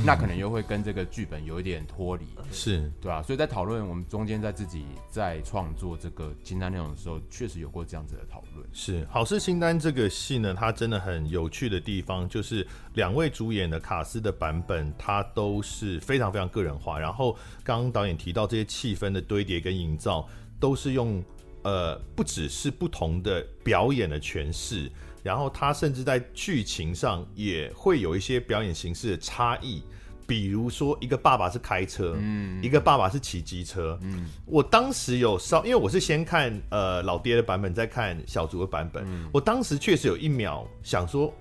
[0.06, 8.68] 那可能又会跟这个剧本有一点脱离，是对啊，所以在讨论我们中间在自己在创作这个清单内容的时候，确实有过这样子的讨论。
[8.72, 17.00] 是《好事清单》这个戏呢，它真的很有趣的地方，就是两位主演的卡斯的版本，它都是非常非常个人化。
[17.00, 20.28] 然后刚刚导演提到这些气氛的堆叠跟营造，
[20.60, 21.24] 都是用
[21.64, 24.92] 呃，不只是不同的表演的诠释。
[25.24, 29.84] 然后他甚至在剧情上也会有一些表演形式的差异，
[30.26, 41.34] 比如说一个爸爸是开车，嗯，一个爸爸是骑机车，嗯，我当时有稍，因为我是先看呃老爹的版本，再看小竹的版本，嗯，我当时确实有一秒想说，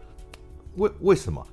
[0.76, 1.46] 为为什么？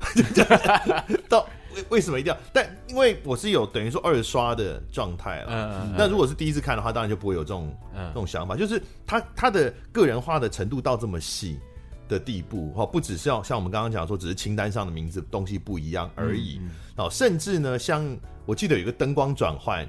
[1.29, 2.37] 到为为什么一定要？
[2.51, 11.59] 但因为我是有等于说二刷的状态了，嗯，嗯，那如果是第一次看的话，当然就不会有这种这种想法，就是他他的个人化的程度到这么细。
[12.07, 16.59] 的地步哈，不只是要像我们刚刚讲说，只是清单上的名字东西不一样而已。
[16.95, 19.87] 哦，甚至呢，像我记得有一个灯光转换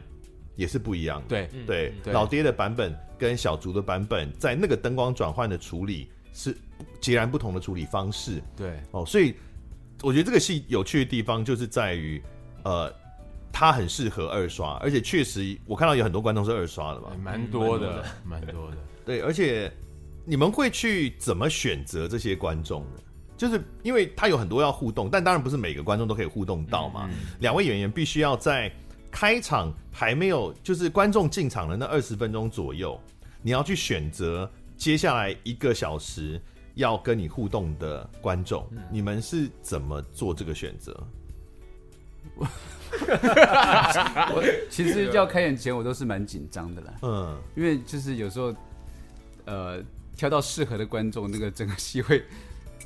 [0.57, 1.23] 也是不一样。
[1.29, 6.57] 的，对对，老爹的版本跟小竹的版本，在那个灯光转换的处理是
[7.01, 8.79] 截然不同的处理方式，对。
[8.91, 9.35] 哦，所以
[10.03, 12.23] 我觉得这个戏有趣的地方就是在于，
[12.65, 12.93] 呃，
[13.53, 19.73] 它很适合二刷，而且确实我看到有很多观众是二刷的嘛，蛮多的，蛮多的，对，而且。
[20.29, 23.01] 你们会去怎么选择这些观众呢？
[23.35, 27.09] 就是因为他有很多要互动，但当然不是每个观众都可以互动到嘛。
[27.41, 28.71] 两位演员必须要在
[29.11, 33.01] 开场还没有，就是观众进场的那二十分钟左右，
[33.41, 36.39] 你要去选择接下来一个小时
[36.75, 38.69] 要跟你互动的观众。
[38.91, 41.07] 你们是怎么做这个选择？
[44.35, 48.55] 我其实要开演前我都是蛮紧张的啦，嗯，因为就是有时候，
[49.47, 49.83] 呃。
[50.19, 52.23] 挑到适合的观众，那个整个戏会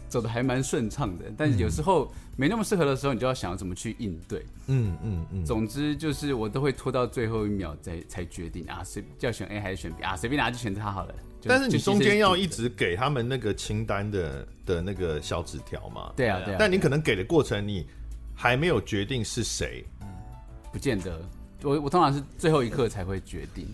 [0.08, 1.24] 走的还蛮顺畅的。
[1.36, 4.44] 但是有时候没那么适合的时候，你就要想要怎么去应对。
[4.66, 5.44] 嗯嗯嗯。
[5.44, 10.14] 总之就是我都会拖到最后一秒才才决定啊，谁要选 A 还是选 B 啊？
[10.14, 11.14] 随便拿就选他好了。
[11.44, 16.12] 但是你中间要一直给他们那个清单的的那个小纸条嘛？
[16.14, 16.56] 对啊对啊。
[16.60, 17.84] 但你可能给的过程，你
[18.34, 20.08] 还没有决定是谁，嗯，
[20.70, 21.20] 不见得。
[21.62, 23.66] 我我通常是最后一刻才会决定。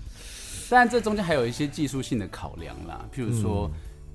[0.70, 3.70] 当然，这中间还有一些技术性的考量啦，譬如说，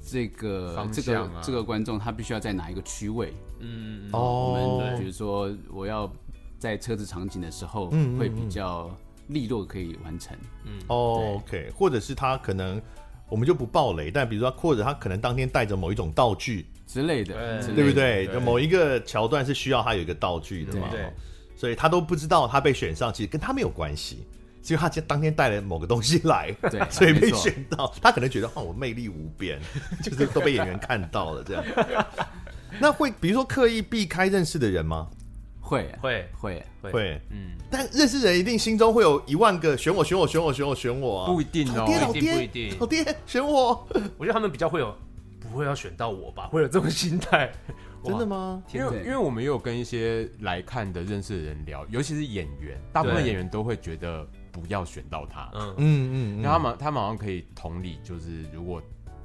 [0.05, 3.33] 这个、嗯、这个这个观众他必须要在哪一个区位？
[3.59, 6.11] 嗯哦，我们比如说我要
[6.59, 7.89] 在车子场景的时候，
[8.19, 8.89] 会比较
[9.27, 10.37] 利落可以完成。
[10.65, 10.73] 嗯。
[10.87, 12.81] 哦，OK，或者是他可能
[13.29, 16.67] 我们就不爆雷，但比如说或者他可能当天带着某一种道具。
[16.85, 17.85] 之类的，对。
[17.85, 18.27] 不对？
[18.27, 20.89] 就某一个桥段是需要他有一个道具的嘛，
[21.55, 24.27] 所以他都不知道他被选上，其实跟他没有关系。
[24.63, 27.93] 是因为他当天带了某个东西来，对， 所以被没选到。
[28.01, 29.59] 他可能觉得哦，我魅力无边，
[30.01, 31.63] 就是都被演员看到了这样。
[32.79, 35.07] 那会比如说刻意避开认识的人吗？
[35.59, 36.91] 会会会会。
[36.91, 41.75] 会，嗯，但认识人一定心中会有一万个选我选我选我选我选我啊，不一定哦。
[41.77, 42.79] 老爹老不一定不爹一定。
[42.79, 44.95] 老爹选我， 我觉得他们比较会有
[45.39, 47.51] 不会要选到我吧，会有这种心态。
[48.03, 48.61] 真的吗？
[48.73, 58.79] 因为因为我们也有跟一些来看的认识的人聊，尤其是演员，大部分演员都会觉得不要选到他，嗯，嗯嗯，因为他们他们好像可以同理，就是如果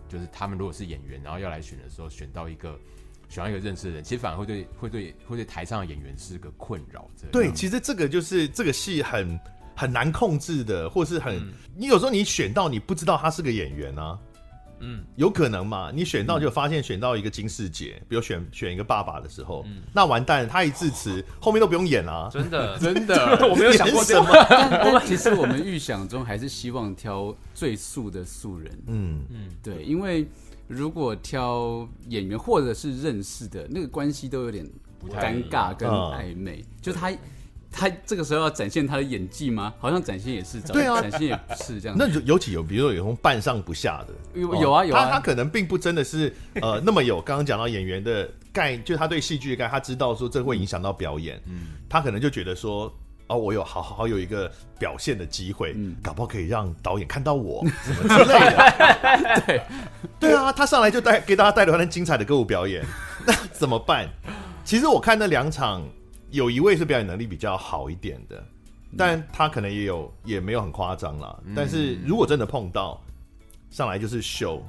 [0.08, 2.80] 就是他们如果是演员，然后要来选的时候，选到一个
[3.28, 7.06] 选到一个认识的人，其实反而会对会对会对台上的演员是个困扰。
[7.30, 9.38] 对，其实这个就是这个戏很
[9.76, 14.18] 很难控制的，或是很、你有时候你选到你不知道他是个演员啊，
[14.80, 15.90] 嗯，有可能嘛？
[15.94, 22.78] 你选到就发现选到一个金世杰，比如选选一个爸爸的时候，那完蛋，他一致辞后面都不用演啊，真的。
[22.80, 24.26] 真的我没有想过这个。
[24.48, 29.22] 但但其实我们预想中还是希望挑最素的素人，嗯。
[29.30, 30.26] 嗯，对，因为
[30.66, 34.68] 如果挑演员或者是认识的那个关系都有点
[35.10, 35.94] 太尴尬跟嗯。
[36.12, 37.10] 暧昧，就是他
[37.70, 39.72] 他这个时候要展现他的演技吗？
[39.78, 41.96] 好像展现也是，对啊展现也不是这样。
[41.98, 52.92] 那就尤其有，比如说有种半上不下的，有啊有啊他他可能并不真的是呃 那么有刚刚讲到演员的概，就他对戏剧的概，他知道说这会影响到表演，嗯，他可能就觉得说。
[53.30, 59.42] 哦，我有好好有一个表现的机会，嗯搞不好可以让导演看到我 什么之类的。
[59.46, 59.62] 对
[60.18, 62.82] 对啊，他上来就带给大家带来很精彩的歌舞表演，
[63.26, 64.08] 那怎么办？
[64.64, 65.86] 其实我看那两场，
[66.30, 68.44] 有一位是表演能力比较好一点的，
[68.96, 71.38] 但他可能也有也没有很夸张啦。
[71.54, 73.00] 但是如果真的碰到
[73.70, 74.62] 上来就是秀，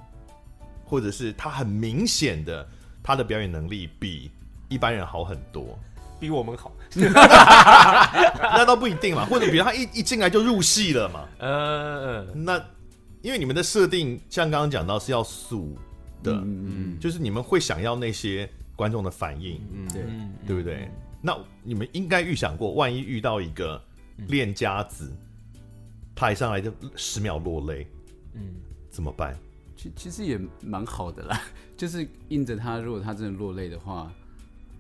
[0.86, 2.68] 或者是他很明显的
[3.04, 4.32] 他的表演能力比
[4.68, 5.78] 一般人好很多，
[6.20, 6.72] 比我们好。
[6.96, 9.26] 那倒不一定嘛。
[9.26, 12.62] 或者比如他一一进来就入戏了嘛，呃，那
[13.22, 15.78] 因为你们的设定像刚刚讲到是要素
[16.24, 20.90] 的，嗯嗯就是你们会想要那些观众的反应，嗯，对，嗯，对不对？
[21.22, 23.82] 那你们应该预想过，万一遇到一个
[24.28, 25.12] 练家子，
[26.16, 27.88] 他一上来就十秒落泪，
[28.34, 28.56] 嗯，
[28.90, 29.38] 怎么办？
[29.76, 31.42] 其其实也蛮好的啦，
[31.78, 34.12] 就是应着他，如果他真的落泪的话，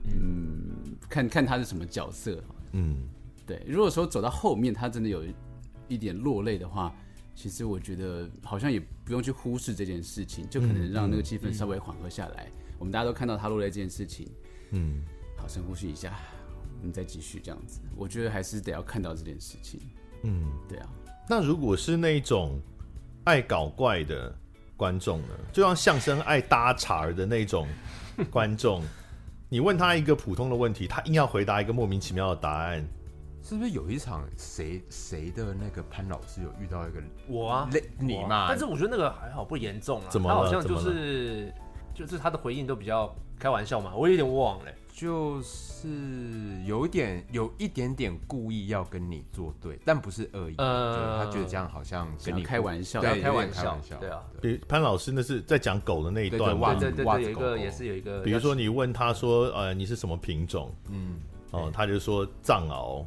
[0.05, 2.43] 嗯，看看他是什么角色。
[2.73, 3.07] 嗯，
[3.45, 5.23] 对，如果说走到后面，他真的有
[5.87, 6.93] 一点落泪的话，
[7.33, 12.47] 其实我觉得好像也不用去忽视这件事情，就可能让那个气氛稍微缓和下来。
[12.77, 14.27] 我们大家都看到他落泪这件事情，
[14.71, 15.01] 嗯，
[15.39, 16.13] 好，深呼吸一下，
[16.79, 17.79] 我们再继续这样子。
[17.95, 19.79] 我觉得还是得要看到这件事情。
[20.23, 20.89] 嗯，对啊，
[21.29, 22.59] 那如果是那种
[23.23, 24.35] 爱搞怪的
[24.75, 25.27] 观众呢？
[25.51, 27.67] 就像相声爱搭茬儿的那种
[28.29, 28.83] 观众，
[29.47, 32.85] 你问他一个普通的问题，他硬要回答一个莫名其妙的答案。
[33.41, 38.47] 是不是有一场谁谁的那个潘老师有遇到一个我啊，你嘛？
[38.49, 40.07] 但是我觉得那个还好，不严重啊。
[40.09, 41.51] 怎么了他好像就是
[41.99, 44.71] 就是他的回应都比较开玩笑嘛，我有点忘了。
[44.93, 45.87] 就是
[46.65, 60.73] 有一点有一点点故意要跟你作对，但不是恶意，呃他觉得这样好像跟你开玩笑对，开玩笑对啊比如潘老师那是在讲狗的那一段哇对，对对对，有一个也是有一个，比如说你问他说，呃，你是什么品种？
[60.89, 61.19] 嗯，
[61.51, 63.05] 哦，他就说藏獒。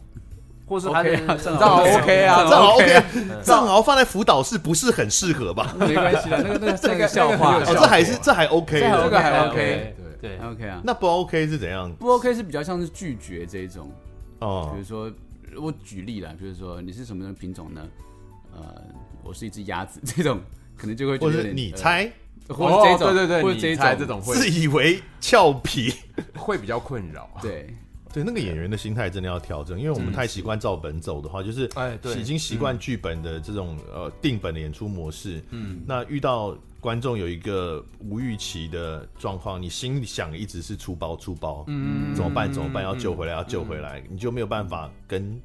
[0.72, 3.02] 或是他的 OK 啊这样 OK 啊，藏獒 OK
[3.42, 5.74] 藏獒放在辅导室不是很适合吧？
[5.78, 10.80] 没关系的，那个那个这个笑话，哦，这还是这还 OK 这还的，OK 还还 OK，对，对，OK 啊。
[10.82, 11.92] 那不 OK 是怎样？
[11.98, 13.90] 不 OK 是比较像是拒绝这一种
[14.38, 15.12] 哦，比哦如，说
[15.62, 17.82] 我举例了，比如说你是什么样的品种呢？
[18.54, 18.62] 呃，
[19.22, 20.40] 我是一只鸭子， 这种
[20.76, 22.10] 可能就会或者你，猜，
[22.48, 25.94] 呃或者这种，哦对对对，或者这一你猜这种，会自以为俏皮。
[26.36, 27.74] 会比较困扰，对，
[28.12, 35.42] 对，那个演员的心态真的要调整，因为我们太习惯照本走的话，就是哎对已经习惯剧本的这种呃定本的演出模式。
[35.50, 42.52] 嗯，那遇到观众有一个无预期的状况，你心里想一直是出包出包，嗯，怎么办？
[42.52, 42.82] 怎么办？
[42.82, 45.40] 要救回来，要救回来，你就没有办法跟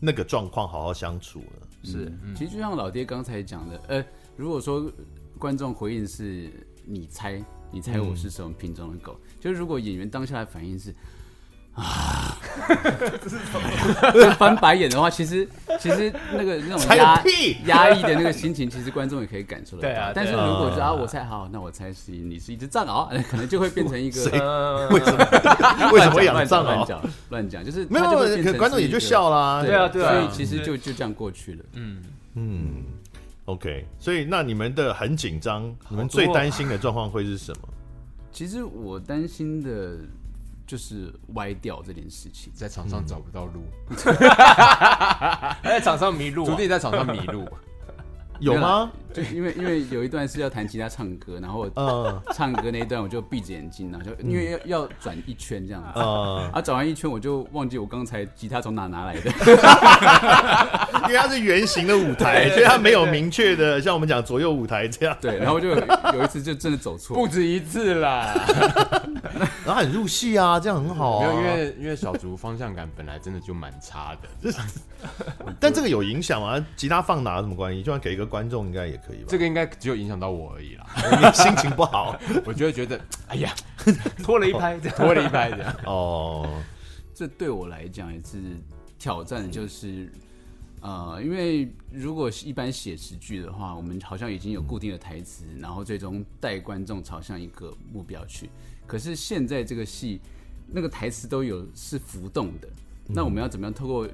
[0.00, 1.68] 那个状况好好相处了。
[1.82, 4.04] 是其实就像老爹刚才讲的，呃，
[4.36, 4.90] 如果说
[5.38, 6.50] 观众回应是
[6.84, 10.94] 你猜，你猜我是什么品种的狗，就是如果演员当下的反应是
[11.76, 12.36] 啊，
[14.38, 15.46] 翻白眼的话，其实
[15.78, 17.22] 其实那个那种猜压
[17.66, 19.88] 压抑的那个心情，其实观众也可以感受得到。
[19.88, 24.24] 对啊但是如果是啊，我猜好，那我猜是你是一只藏獒， 可能就会变成一个
[24.90, 25.90] 为什么？
[25.92, 26.66] 为什么会养藏獒？
[26.66, 28.04] 乱讲乱讲，就是没有，
[28.42, 29.62] 可观众也就笑啦。
[29.62, 31.64] 对啊对啊所以其实就就这样过去了。
[31.74, 32.02] 嗯，
[32.36, 32.84] 嗯
[33.44, 37.68] ，OK，所以那你们的很紧张，你们最担心的状况会是什么？
[38.32, 39.98] 其实我担心的
[40.66, 43.64] 就是歪掉这件事情，在场上找不到路，
[45.62, 47.48] 在场上迷路，徒 弟在场上迷路。
[48.40, 48.90] 有吗？
[49.16, 59.30] 就因为因为有一段是要弹吉他唱歌，然后呃唱歌那一段我就闭着眼睛，然后就因为要要转一圈这样子，呃，啊转完一圈我就忘记我刚才吉他从哪拿来的，
[61.08, 65.16] 因为它是圆形的舞台，所以它没有明确的像我们讲左右舞台这样。
[65.20, 68.34] 对，然后就有一次就真的走错，不止一次啦，
[69.64, 71.26] 然后很入戏啊，这样很好啊。
[71.28, 74.52] 没有，因为因为小竹方向感本来真的就蛮差的，
[75.58, 77.82] 但这个有影响啊，吉他放哪有什么关系？
[77.82, 79.26] 就算给一个观众应该也可以吧？
[79.28, 80.86] 这个应该只有影响到我而已啦。
[80.96, 83.54] 你心情不好， 我就会觉得，哎呀，
[84.24, 85.76] 拖了一拍，拖了一拍这样。
[85.84, 86.62] 哦，
[87.14, 88.40] 这对我来讲也是
[88.98, 90.10] 挑战，就是
[90.80, 98.50] 呃，因为如果一般写实剧的话，我们好像已经有固定的台词，然后最终带观众朝向一个目标去。
[98.86, 100.20] 可是现在这个戏，
[100.66, 102.68] 那个台词都有是浮动的，
[103.06, 104.08] 那我们要怎么样透过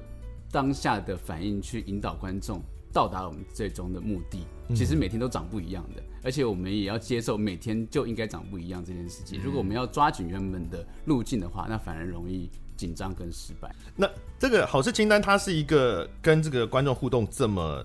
[0.51, 2.61] 当下的反应去引导观众？
[2.93, 9.41] 到达我们最终的目的，其实每天都长不一样的，而且我们也要接受每天就应该长不一样这件事情。
[9.41, 13.73] 如果我们要抓紧原本的路径的话，那反而容易紧张跟失败。
[13.95, 17.83] 那这个好事清单，它是一个跟这个观众互动这么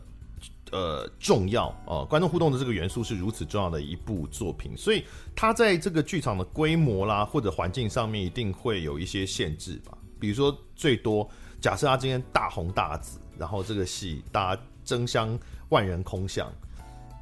[0.73, 5.03] 呃重要哦，观众互动的这个元素是如此重要的一部作品，所以
[5.35, 9.97] 它在这个剧场的规模啦或者环境上面一定会有一些限制吧。
[10.21, 11.27] 比如说，最多
[11.63, 14.63] 假设他今天大红大紫，然后这个戏大家。
[14.89, 16.51] 争相万人空巷，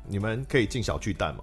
[0.06, 1.42] 你们可以进小巨蛋吗？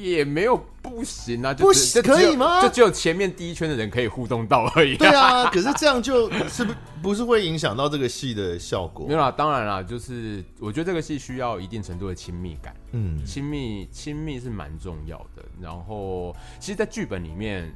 [0.00, 2.62] 也没有不行啊，不行可以吗？
[2.62, 4.96] 就只有前面第一圈的人可以互动到而已。
[4.96, 9.06] 对啊，可是这样就是不不是会影响到这个戏的效果？
[9.08, 12.76] 没有啦，当然啦，就是我觉得这个戏需要一定程度的亲密感。
[12.92, 15.42] 嗯，亲密亲密是蛮重要的。
[15.60, 17.74] 然后，其实，在剧本里面。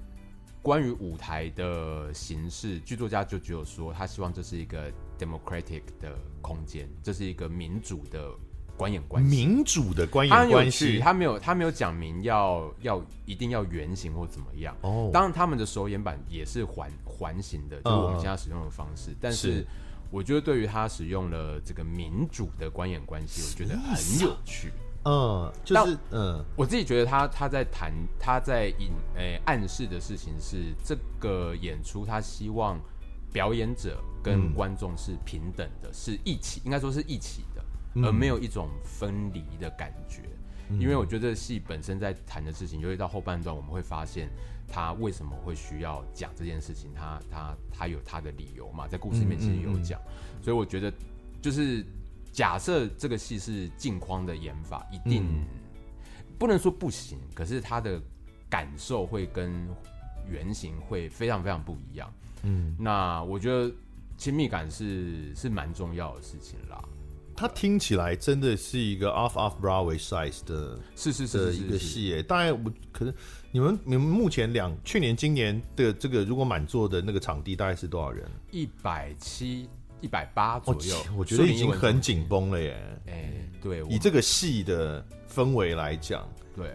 [0.62, 8.30] 关于舞台的形式，剧作家就只有说，他希望这是一个 democratic 的空间，这是一个民主的
[8.76, 9.28] 观演关系。
[9.28, 14.76] 民主的观演关系，他没有他没有讲明要要一定要圆形或怎么样。
[14.82, 19.10] 哦，当然他们的首演版也是环环形的，就是我们现在使用的方式。
[19.10, 19.66] 嗯、但是，
[20.10, 24.70] 我觉得对于他使用了这个民主的观演关系，我觉得很有趣。
[25.08, 32.76] 嗯，就是嗯，我自己觉得他他在谈他在引诶、欸、暗示的事情是这个演出，他希望
[33.32, 37.64] 表演者跟观众是平等的，嗯、是一起，应该说是一起的，
[38.02, 40.22] 而没有一种分离的感觉。
[40.68, 44.28] 嗯、因为我觉得戏本身在谈的事情，尤其到后半段，我们会发现
[44.66, 50.00] 他为什么会需要讲这件事情，他他他有他的理由嘛，在故事里面其实有讲，
[50.42, 50.92] 所以我觉得
[51.40, 51.84] 就是。
[52.32, 55.24] 假设这个戏是镜框的演法，一定
[56.38, 57.98] 不能说不行，嗯、可是他的
[58.46, 59.66] 感受会跟
[60.28, 62.12] 原型会非常非常不一样。
[62.42, 63.74] 嗯，那我觉得
[64.16, 66.82] 亲密感是是蛮重要的事情啦。
[67.36, 72.22] 它听起来真的是一个 off off Broadway size 的，是是是，是一个戏诶。
[72.22, 73.14] 大概我可能
[73.50, 78.28] 你们你们目前两去年今年的这个如果满座的那个场地大概是多少人？
[78.50, 79.68] 一百七。
[80.02, 82.76] 一百八左右，我觉得已经很紧绷了耶。
[83.06, 86.70] 哎、欸，对，以这个戏的氛围来讲，对，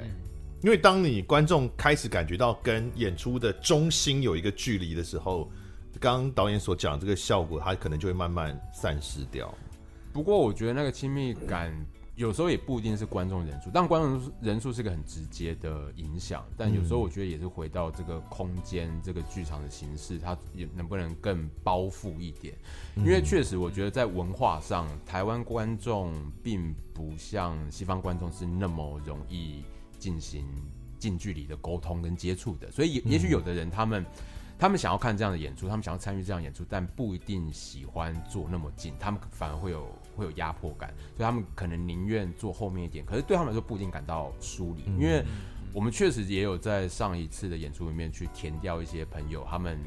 [0.64, 5.50] 因为当你观众开始感觉到跟演出的中心有一个距离的时候，
[6.00, 9.54] 刚刚导演所讲这个效果，它可能就会慢慢散失掉。
[10.14, 11.74] 不过，我觉得那个亲密感。
[12.18, 16.46] 有时候也不一定是观众人数，但观众人数是个很直接的影响。
[16.56, 22.54] 但有时候我觉得也是回到这个空间、嗯、这个剧场的形式，它也能不能更包覆一点？
[22.98, 26.14] 因为确实，我觉得在文化上，台湾观众
[26.44, 29.64] 并不像西方观众是那么容易
[29.98, 30.46] 进行
[31.00, 32.70] 近距离的沟通跟接触的。
[32.70, 34.06] 所以也，也也许有的人他们。
[34.62, 43.04] 他们想要看这样的演出，他们想要参与这样的演出，但不一定喜欢坐那么近，他们反而会有会有压迫感，所以他们可能宁愿坐后面一点。
[43.04, 45.26] 可是对他们来说，不一定感到疏离，因为
[45.74, 49.80] 我们确实也有在上一次的演出里面去填掉一些朋友，他们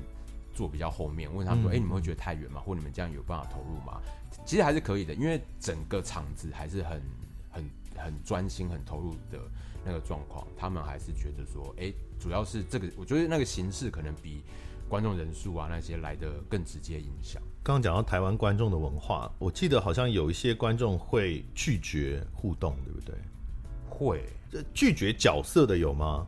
[0.53, 2.61] 坐比较后面，问他们说：“哎、嗯欸，你们会觉得太远吗？
[2.61, 4.03] 或你们这样有办法投入吗？”
[4.45, 7.01] 其实还是可以的，因为整个场子还是很
[7.49, 9.39] 很很专心、很投入的
[9.85, 11.95] 那个状况，他们还是觉得说：“哎、欸，
[12.25, 14.43] 主要是这个，我觉得那个形式可能比。”
[14.87, 17.43] 观众人数啊，那些来的更直接影响。
[17.65, 23.15] 刚刚讲到台湾观众的文化，我记得好像有一些观众会拒绝互动，对不对？
[23.89, 24.23] 会，
[24.75, 26.27] 拒绝角色的有吗？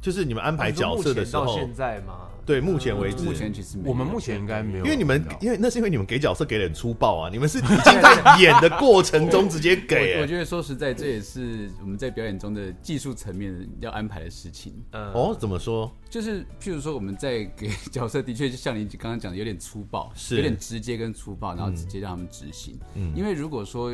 [0.00, 2.28] 就是你们安排角色的时候，到现在吗？
[2.46, 10.18] 对，目前为止，目前其实没有我们目前应该没有，因为你们，因为那是因为你们给角色给的很粗暴啊，你们是已经在演的过程中直接给。
[10.22, 14.72] 我觉得说实在，这也是我们在表演中的技术层面要安排的事情。
[14.92, 15.94] 嗯，哦，怎么说？
[16.08, 22.78] 就是譬如说，我们在给角色，的确就像你刚刚讲的，有点粗暴，是有点直接跟粗暴，然后直接让他们执行。
[22.94, 23.92] 嗯，因为如果说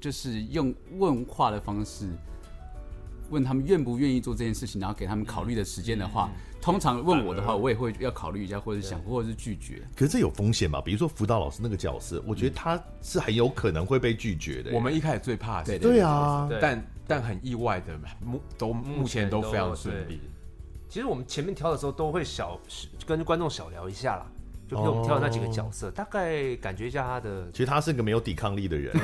[0.00, 2.06] 就是用问话的方式。
[3.30, 9.82] 问他们愿不愿意做这件事情，然后给他们考虑的时间的话，嗯、通常问我的话，我也会要考虑一下，或者想，或者是拒绝。
[9.96, 10.80] 可是这有风险嘛？
[10.80, 14.70] 比如说辅导老师那个角色，我觉得他是很有可能会被拒绝的。
[14.72, 20.20] 我们一开始最怕是，对啊，但但很意外的，目都目前都非常顺利。
[20.88, 22.58] 其实我们前面挑的时候都会小
[23.06, 24.26] 跟观众小聊一下啦。
[24.70, 27.50] 就给我们挑的那几个角色，大概感觉一下他的。
[27.52, 28.94] 其实他是个没有抵抗力的人。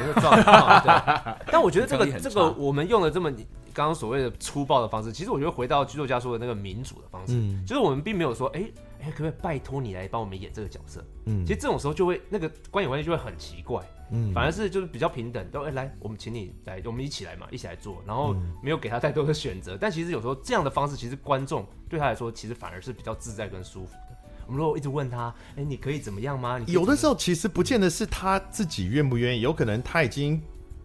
[1.50, 3.32] 但我觉得这个这个我们用了这么
[3.74, 7.34] 刚刚所谓的粗暴的方式，其实我觉得回到剧作家说的那个民主的方式，
[7.66, 8.64] 就是我们并没有说，哎
[9.02, 11.04] 哎，可不可以拜托你来帮我们演这个角色？
[11.26, 13.82] 嗯，其实这种时候就会那个观影关系就会很奇怪。
[14.10, 19.76] 嗯，反而是就是比较平等，都哎来，我们请你来，我们一起来嘛，一起来做，然后没有给他太多的选择。
[19.80, 24.16] 但其实有时候这样的方式，其实观众对他来说，其实反而是比较自在跟舒服的。
[24.46, 26.60] 我们如果一直问他，哎、欸，你可以怎么样吗？
[26.66, 30.40] 有的时候其实不见得是他自己愿不愿意，有可能他已经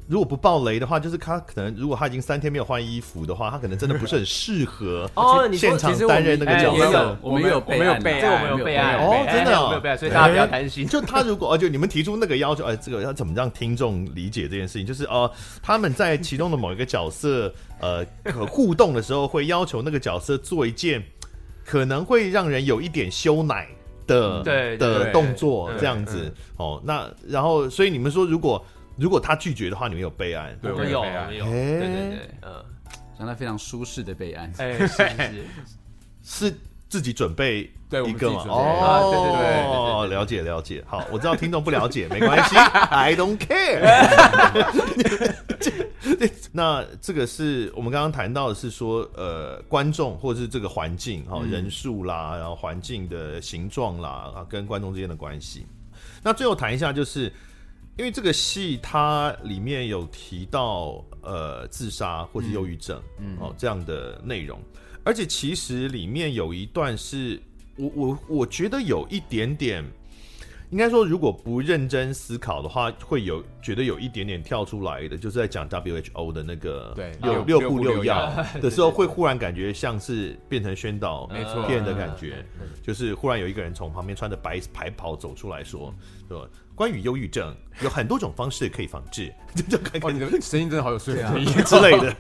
[0.10, 5.48] 如果不爆雷的话，就是他可能如果他已经三天没有换衣服的话，他可能真的不是很适合哦。
[5.48, 10.88] 你现场担任那个角色，我们有，我们有备案，这个我们有备案哦，真的没有备案，所以大家不要担心。
[10.88, 14.88] 就他如果哦，就你们提出那个要求，哎，这个要怎么让听众理解这件事情？
[14.88, 15.32] 就是哦，
[15.62, 21.04] 他们在其中的某一个角色呃可互动的时候，会要求那个角色做一件
[21.64, 23.68] 可能会让人有一点羞奶。
[24.08, 24.42] 的
[24.80, 28.66] 的动作这样子哦，那然后所以你们说，如果
[29.00, 30.58] 如果他拒绝的话，你们有备案？
[30.62, 32.64] 我们有，有，对对对，嗯，
[33.18, 35.46] 让他非常舒适的备案，哎， 是
[36.24, 36.56] 是
[36.88, 37.70] 自己准备
[38.06, 38.44] 一个嘛？
[38.48, 42.56] 哦，对对对，哦，了解了解，好，我知道听众不了解没关系，
[42.92, 43.80] I don't care。
[46.52, 55.68] 那这个是我们刚刚谈到的是说，呃，观众或者是这个环境哈，人数啦，然后环境的形状啦，啊，跟观众之间的关系。
[56.24, 57.32] 那最后谈一下，就是
[58.00, 64.58] 因为这个戏它里面有提到呃自杀或是忧郁症，嗯，哦这样的内容，
[65.04, 67.38] 而且其实里面有一段是
[67.76, 69.84] 我我我觉得有一点点。
[70.72, 78.32] 应该说，如果不认真思考的话，会有觉得有一点点跳出来的，就是在讲 WHO 的那个六六步六要
[78.62, 81.26] 的时候，会忽然感觉像是变成宣导
[81.66, 82.46] 片的感觉，
[82.84, 85.92] 就是忽然有一个人从旁边穿着白白袍走出来说，
[86.28, 86.48] 说
[86.80, 87.54] 关于忧郁症
[87.84, 89.30] 有很多种方式可以防治，
[89.68, 92.16] 就看看你的声音真的好有说服力 之类的。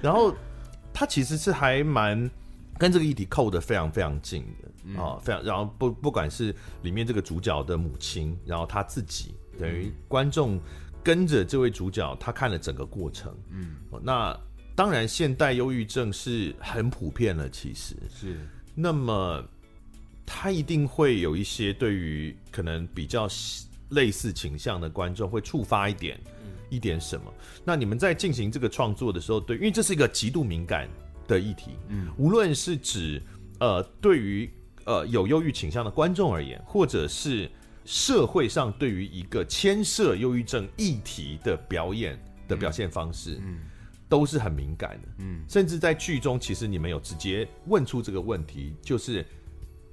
[0.00, 0.32] 然后
[0.94, 2.30] 他其实是还蛮
[2.78, 5.00] 跟这个议题扣得非常非常近的。
[5.00, 10.60] 啊、哦，非常，然后不不管是里面这个主角的母亲，然后他自己，等于观众
[11.02, 13.36] 跟着这位主角，他看了整个过程。
[13.50, 14.38] 嗯，那
[14.76, 18.38] 当然，现代忧郁症是很普遍了，其实是。
[18.76, 19.42] 那么，
[20.26, 23.28] 他一定会有一些对于可能比较
[23.90, 27.32] 类似倾向的观众会触发一点，嗯、一点什么。
[27.64, 30.88] 那你们在进行这个创作的时候，对，因为这是一个极度敏感
[31.28, 33.22] 的议题，嗯，无论是指
[33.60, 34.50] 呃，对于
[34.84, 37.50] 呃，有忧郁倾向的观众而言，或者是
[37.84, 43.58] 社会上对于一个牵涉忧郁症议题的表演的表现方式，嗯，嗯。
[44.08, 49.26] 都是很敏感的，嗯，甚至在剧中，其实你们有直接问出这个问题，就是，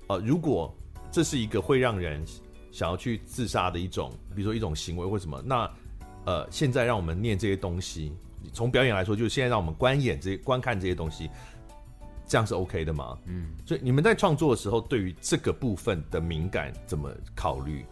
[0.07, 0.73] 呃，如果
[1.11, 2.23] 这是一个会让人
[2.71, 5.71] 想要去自杀的一种，比如说一种行为或什么，那，
[6.25, 8.11] 呃，现在让我们念这些东西，
[8.51, 11.29] 从表演来说，就是现在让我们观演这些、观看这些东西。
[12.25, 13.17] 这样是 OK 的吗？
[13.25, 17.85] 嗯，所以你们在创作的时候，对于这个部分的敏感怎么考虑？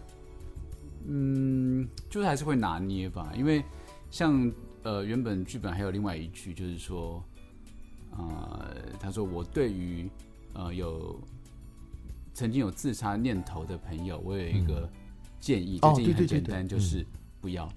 [1.05, 3.61] 嗯，就是还是会拿捏吧，因为
[4.09, 4.51] 像
[4.83, 7.21] 呃原本剧本还有另外一句，就是说，
[8.11, 10.09] 呃，他说我对于
[10.53, 11.19] 呃有
[12.33, 14.89] 曾经有自杀念头的朋友，我有一个
[15.39, 17.05] 建议，这建议很简单，就是
[17.39, 17.67] 不要。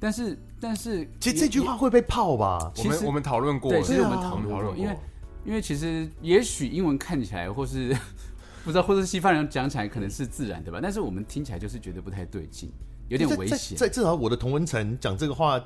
[0.00, 2.72] 但是但是，其实这句话会被泡吧？
[2.78, 4.96] 我们我们讨论过，对，其实我们讨论过，因为。
[5.44, 7.96] 因为其实也许英文看起来，或是
[8.64, 12.70] 不知道，或是西方人讲起来可能是自然的吧，但是我们听起来就是觉得不太对劲，
[13.08, 13.78] 有点危险。
[13.78, 15.58] 在至少我的同文层讲这个话，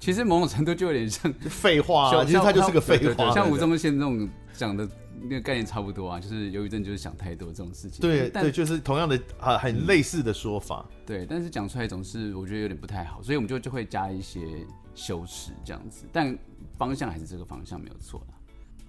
[0.00, 3.30] 其实某种程度就有点像废话，其实他就是个废话。
[3.34, 4.26] 像吴宗宪这种
[4.56, 4.88] 讲的
[5.22, 8.00] 那个概念差不多啊，就是忧郁症就是想太多这种事情。
[8.00, 10.84] 对对，就是同样的啊，很类似的说法。
[11.04, 16.36] 对，但是讲出来总是我觉得有点不太好，所以我们就就会加一些修饰这样子，但
[16.76, 18.20] 方向还是这个方向没有错。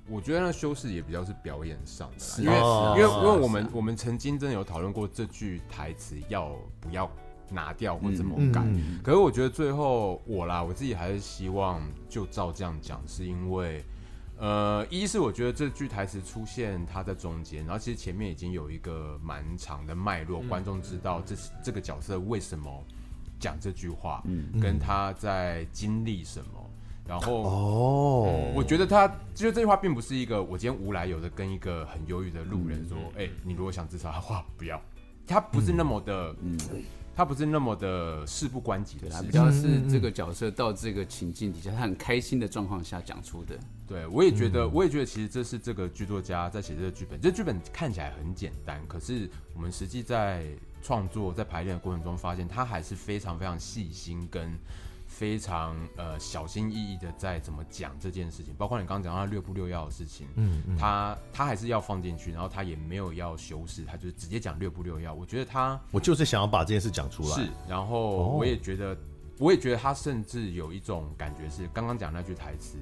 [0.09, 7.09] 我觉得那修饰也比较是表演上的啦，是因为、哦因为因为我们我们曾经真的有讨论过这句台词要不要
[7.51, 13.83] 拿掉或怎么改，嗯可是我觉得最后我啦，我自己还是希望就照这样讲，是因为。
[14.39, 22.83] 呃，一是我觉得这句台词出现它在中间，然后其实前面已经有一个蛮长的脉络，嗯观众知道这是这个角色为什么
[23.39, 24.59] 讲这句话，嗯。
[24.61, 26.69] 跟他在经历什么，
[27.07, 34.79] 然后哦，我觉得他就这句话并不是一个我今天无来由的跟一个很忧郁的路人说，哎、你如果想自杀的话，不要，
[35.25, 36.55] 他不是那么的，嗯，
[37.15, 39.21] 他不是那么的事不关己的对，他。
[39.23, 43.57] 比较是这个角色到这个情境底下，他很开心的状况下讲出的。
[43.87, 47.19] 对，我也觉得，我也觉得，其实这是这个剧作家在写这个剧本。
[47.21, 50.45] 这剧本看起来很简单，可是我们实际在
[50.81, 54.53] 创作、在排练的过程中，发现他还是非常非常细心，跟
[55.07, 58.53] 非常呃小心翼翼的在怎么讲这件事情。
[58.55, 65.13] 包括你刚刚讲到他六不六要的事情，嗯嗯他他还是要放进去，然后他也没有要修饰，他就是直接讲六不六要。
[65.13, 67.35] 我觉得他我就是想要把这件事讲出来。
[67.35, 68.97] 是，然后我也觉得，
[69.39, 72.77] 我也觉得他甚至有一种感觉是，刚刚讲那句台词，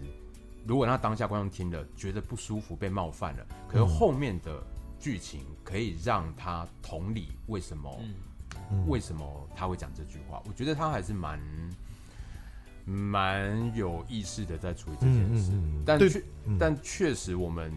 [0.66, 4.62] 如果他当下观众听了觉得不舒服、被冒犯了，可是后面的
[5.00, 8.02] 剧情可以让他同理为什么，
[8.88, 10.42] 为什么他会讲这句话。
[10.48, 11.40] 我觉得他还是蛮
[12.86, 15.84] 蛮有意识的在处理这件事，嗯嗯嗯。
[15.86, 16.24] 但确
[16.60, 17.72] 但确实我们。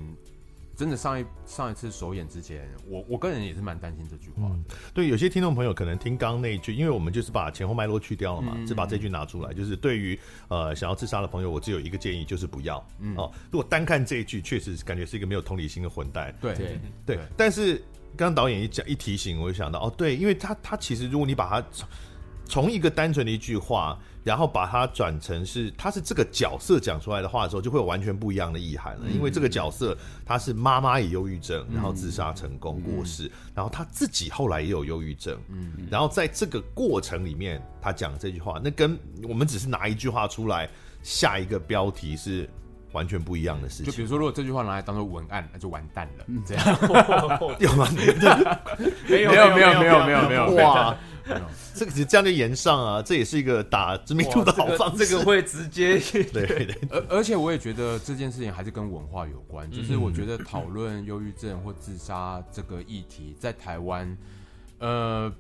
[0.79, 4.77] 真的上一上一次首演之前，我我个人也是蛮担心这句话的。
[4.95, 9.53] 对，有些听众朋友可能听刚刚那一句，因为我们就是把前后脉络去掉了嘛，嗯只把这句拿出来。
[9.53, 10.17] 就是对于
[10.47, 12.87] 呃想要自杀的朋友，我只有一个建议，就是不要。
[13.01, 16.33] 嗯哦，如果单看这一句，确实感觉是一个没有同理心的混蛋。
[16.41, 16.67] 对对
[17.05, 17.79] 对对，但是
[18.17, 21.67] 刚刚导演一讲一提醒，我就想到哦，对，因为他他其实如果你把它
[22.45, 23.99] 从一个单纯的一句话，
[24.29, 29.09] 然后把它转成是他是这个角色讲出来的话的时候，就会有完全不一样的意涵了。
[29.09, 40.69] 因为这个角色他是妈妈也忧郁症，然后自杀成功过世，然后他自己后来也有忧郁症，嗯，然后在这个过程里面，他讲这句话，那跟我们只是拿一句话出来
[41.03, 42.47] 下一个标题是
[42.93, 43.87] 完全不一样的事情。
[43.87, 46.25] 就比如说，如果这句话拿来当做文案，那就完蛋了。
[46.47, 46.65] 这样
[47.61, 47.89] 有吗？
[49.09, 50.97] 没有没有没有没有没有没有哇，
[51.75, 55.07] 这个这样就延上啊，这也是一个打知名度的好方式。
[55.07, 55.99] 这个会直接
[56.33, 64.17] 对对，而而且我也觉得这件事情还是跟文化有关，就是我觉得讨论忧郁症或自杀这个议题，在台湾，
[64.79, 65.31] 呃，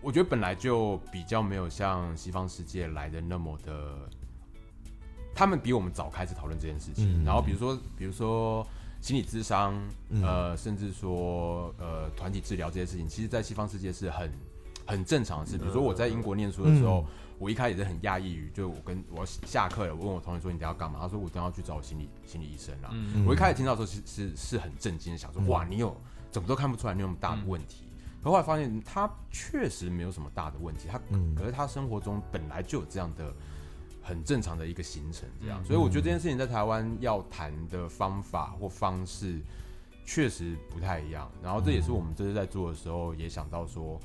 [0.00, 3.72] 我觉得本来就比较没有像西方世界来的那么的，
[5.34, 7.22] 他们比我们早开始讨论这件事情。
[7.22, 8.66] 嗯然后比如说，比如说
[9.00, 9.74] 心理智商，
[10.22, 14.30] 呃，甚至说呃团体治疗这些事情，其实，在西方世界是很
[14.86, 15.58] 很正常的事。
[15.58, 17.04] 比如说我在英国念书的时候。
[17.36, 21.00] 我一开始是很讶异于，就我跟我下课了，我问我同学说你等下要干嘛？
[21.02, 22.90] 他说我等下去找我心理心理医生啦。
[22.92, 25.94] 嗯我一开始听到的时候是是是很震惊，想说哇，你有
[26.30, 27.86] 怎么都看不出来你有那么大的问题。
[28.22, 30.96] 可后来发现他确实没有什么大的问题，他
[31.36, 33.34] 可是他生活中本来就有这样的
[34.04, 35.64] 很正常的一个行程，这样。
[35.64, 39.40] 所以我觉得这件事情在台湾要谈的方法或方式
[40.04, 41.28] 确实不太一样。
[41.42, 43.98] 然后这也是我们这次在做的时候也想到说。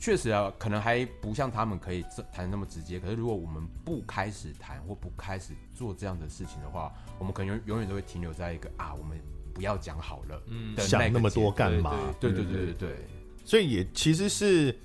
[0.00, 2.98] 确实啊，可能还不像他们可以谈那么直接。
[2.98, 9.16] 可是如果我们不开始谈或不开始做这样的事情的话，我们可能永永远都会停留在一个啊，我们
[9.54, 11.96] 不要讲好了，嗯，想那么多干嘛？
[12.18, 12.96] 对对对对对，对。
[13.44, 14.76] 所以也其实是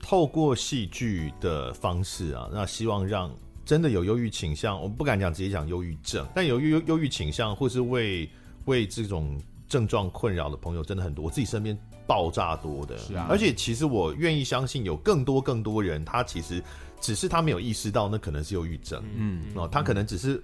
[0.00, 3.32] 透过戏剧的方式啊，那希望让
[3.66, 8.26] 真的有忧郁倾向，我不敢讲直接讲忧郁症，但有忧忧郁倾向或是为
[8.64, 9.38] 为这种
[9.68, 11.76] 症状困扰的朋友真的很多，我自己身边。
[12.08, 16.62] 爆炸多的，是啊，而且其实我愿意相信有更多更多人，他其实
[17.00, 20.40] 只是他没有意识到那可能是忧郁症，嗯哦，他可能只是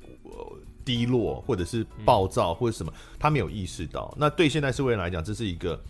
[0.84, 4.12] 低落或者是暴躁或者什么，他没有意识到。
[4.18, 5.80] 那对现代社会来讲，这是一个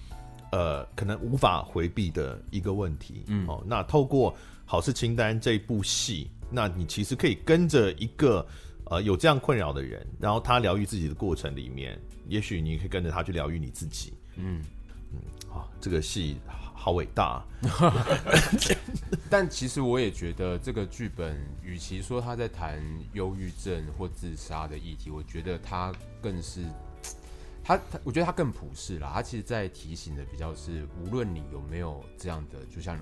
[0.51, 3.64] 呃可能无法回避的一个问题，嗯哦。
[3.66, 8.47] 那透过好事清单这部戏，那你其实可以跟着一个
[8.85, 11.99] 呃有这样困扰的人，然后他疗愈自己的过程里面，
[12.29, 14.63] 也许你可以跟着他去疗愈你自己，嗯。
[15.15, 15.21] 嗯，
[15.53, 16.39] 啊，这个戏
[16.75, 17.45] 好伟大。
[19.29, 22.83] 但其实我也觉得这个剧本，与其说他在谈
[23.13, 25.93] 忧郁症或自杀的议题，我觉得他
[26.23, 26.63] 更是
[27.63, 29.11] 他他，我觉得他更普世啦。
[29.13, 32.99] 他其实在提醒的比较是，无论你有没有这样的，就像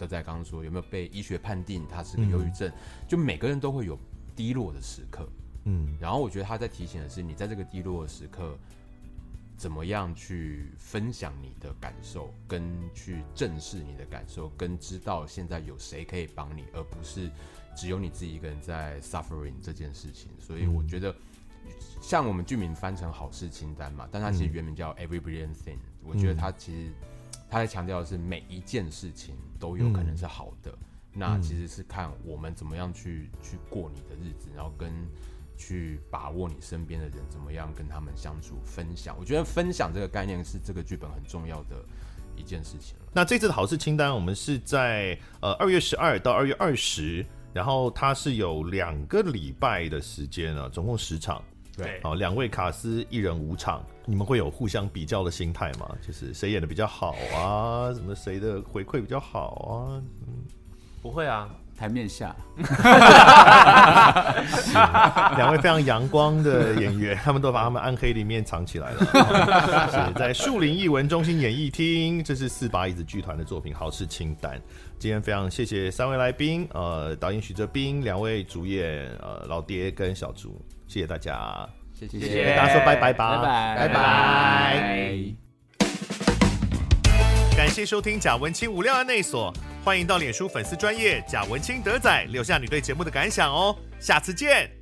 [0.00, 2.72] 德仔刚刚说，有没有被医学判定他是个忧郁症，嗯，
[3.06, 3.98] 就每个人都会有
[4.34, 5.28] 低落的时刻。
[5.64, 8.56] 嗯，然后我觉得他在提醒的是，你在这个低落的时刻。
[9.60, 12.62] 怎么样去分享你的感受，跟
[12.94, 17.30] 去正视你的感受，跟知道现在有谁可以帮你，而不是
[17.76, 20.30] 只有你自己一个人在 suffering 这件事情。
[20.38, 21.14] 所以我觉得
[22.00, 26.04] 像我们剧名翻成好事清单嘛，但它其实原名叫 Every Brilliant Thing，嗯。
[26.04, 26.90] 我觉得它其实
[27.50, 30.70] 它在强调的是每一件事情都有可能是好的。
[31.12, 34.90] 嗯、那其实是看我们怎么样去去过你的日子，然后跟
[35.56, 39.14] 去把握你身边的人，怎么样跟他们相处、分享。
[39.18, 41.84] 我觉得分享这个概念是这个剧本很重要的
[42.36, 42.96] 一件事情。
[43.12, 51.42] 那这次的好事清单，我们是在呃二月十二到二月二十，然后它是有两个礼拜的时间啊，总共十场。
[51.76, 55.88] 对，好，两位卡司一人五场，你们会有互相比较的心态吗？
[56.04, 57.94] 就是谁演的比较好啊？
[57.94, 60.02] 什么谁的回馈比较好啊？
[60.26, 60.34] 嗯，
[61.00, 61.48] 不会啊。
[61.78, 62.36] 台面下，
[65.38, 68.98] 两位非常阳光的演员，他们都把他们暗黑的一面藏起来了。
[69.90, 74.58] 是在树林艺文中心演艺厅，这是四把椅子剧团的作品《好事清单》。
[74.98, 81.66] 今天非常谢谢三位来宾，呃，导演许哲斌，两位主演呃老爹跟小竺，谢谢大家，
[82.08, 82.44] 谢谢，谢谢。
[82.44, 83.94] 跟大家说拜拜吧，拜拜，拜拜。
[83.94, 85.34] 拜拜。
[87.56, 89.52] 感谢收听贾文清无料案内所，
[89.84, 94.79] 欢迎到脸书粉丝专业贾文清德仔留下你对节目的感想哦，下次见。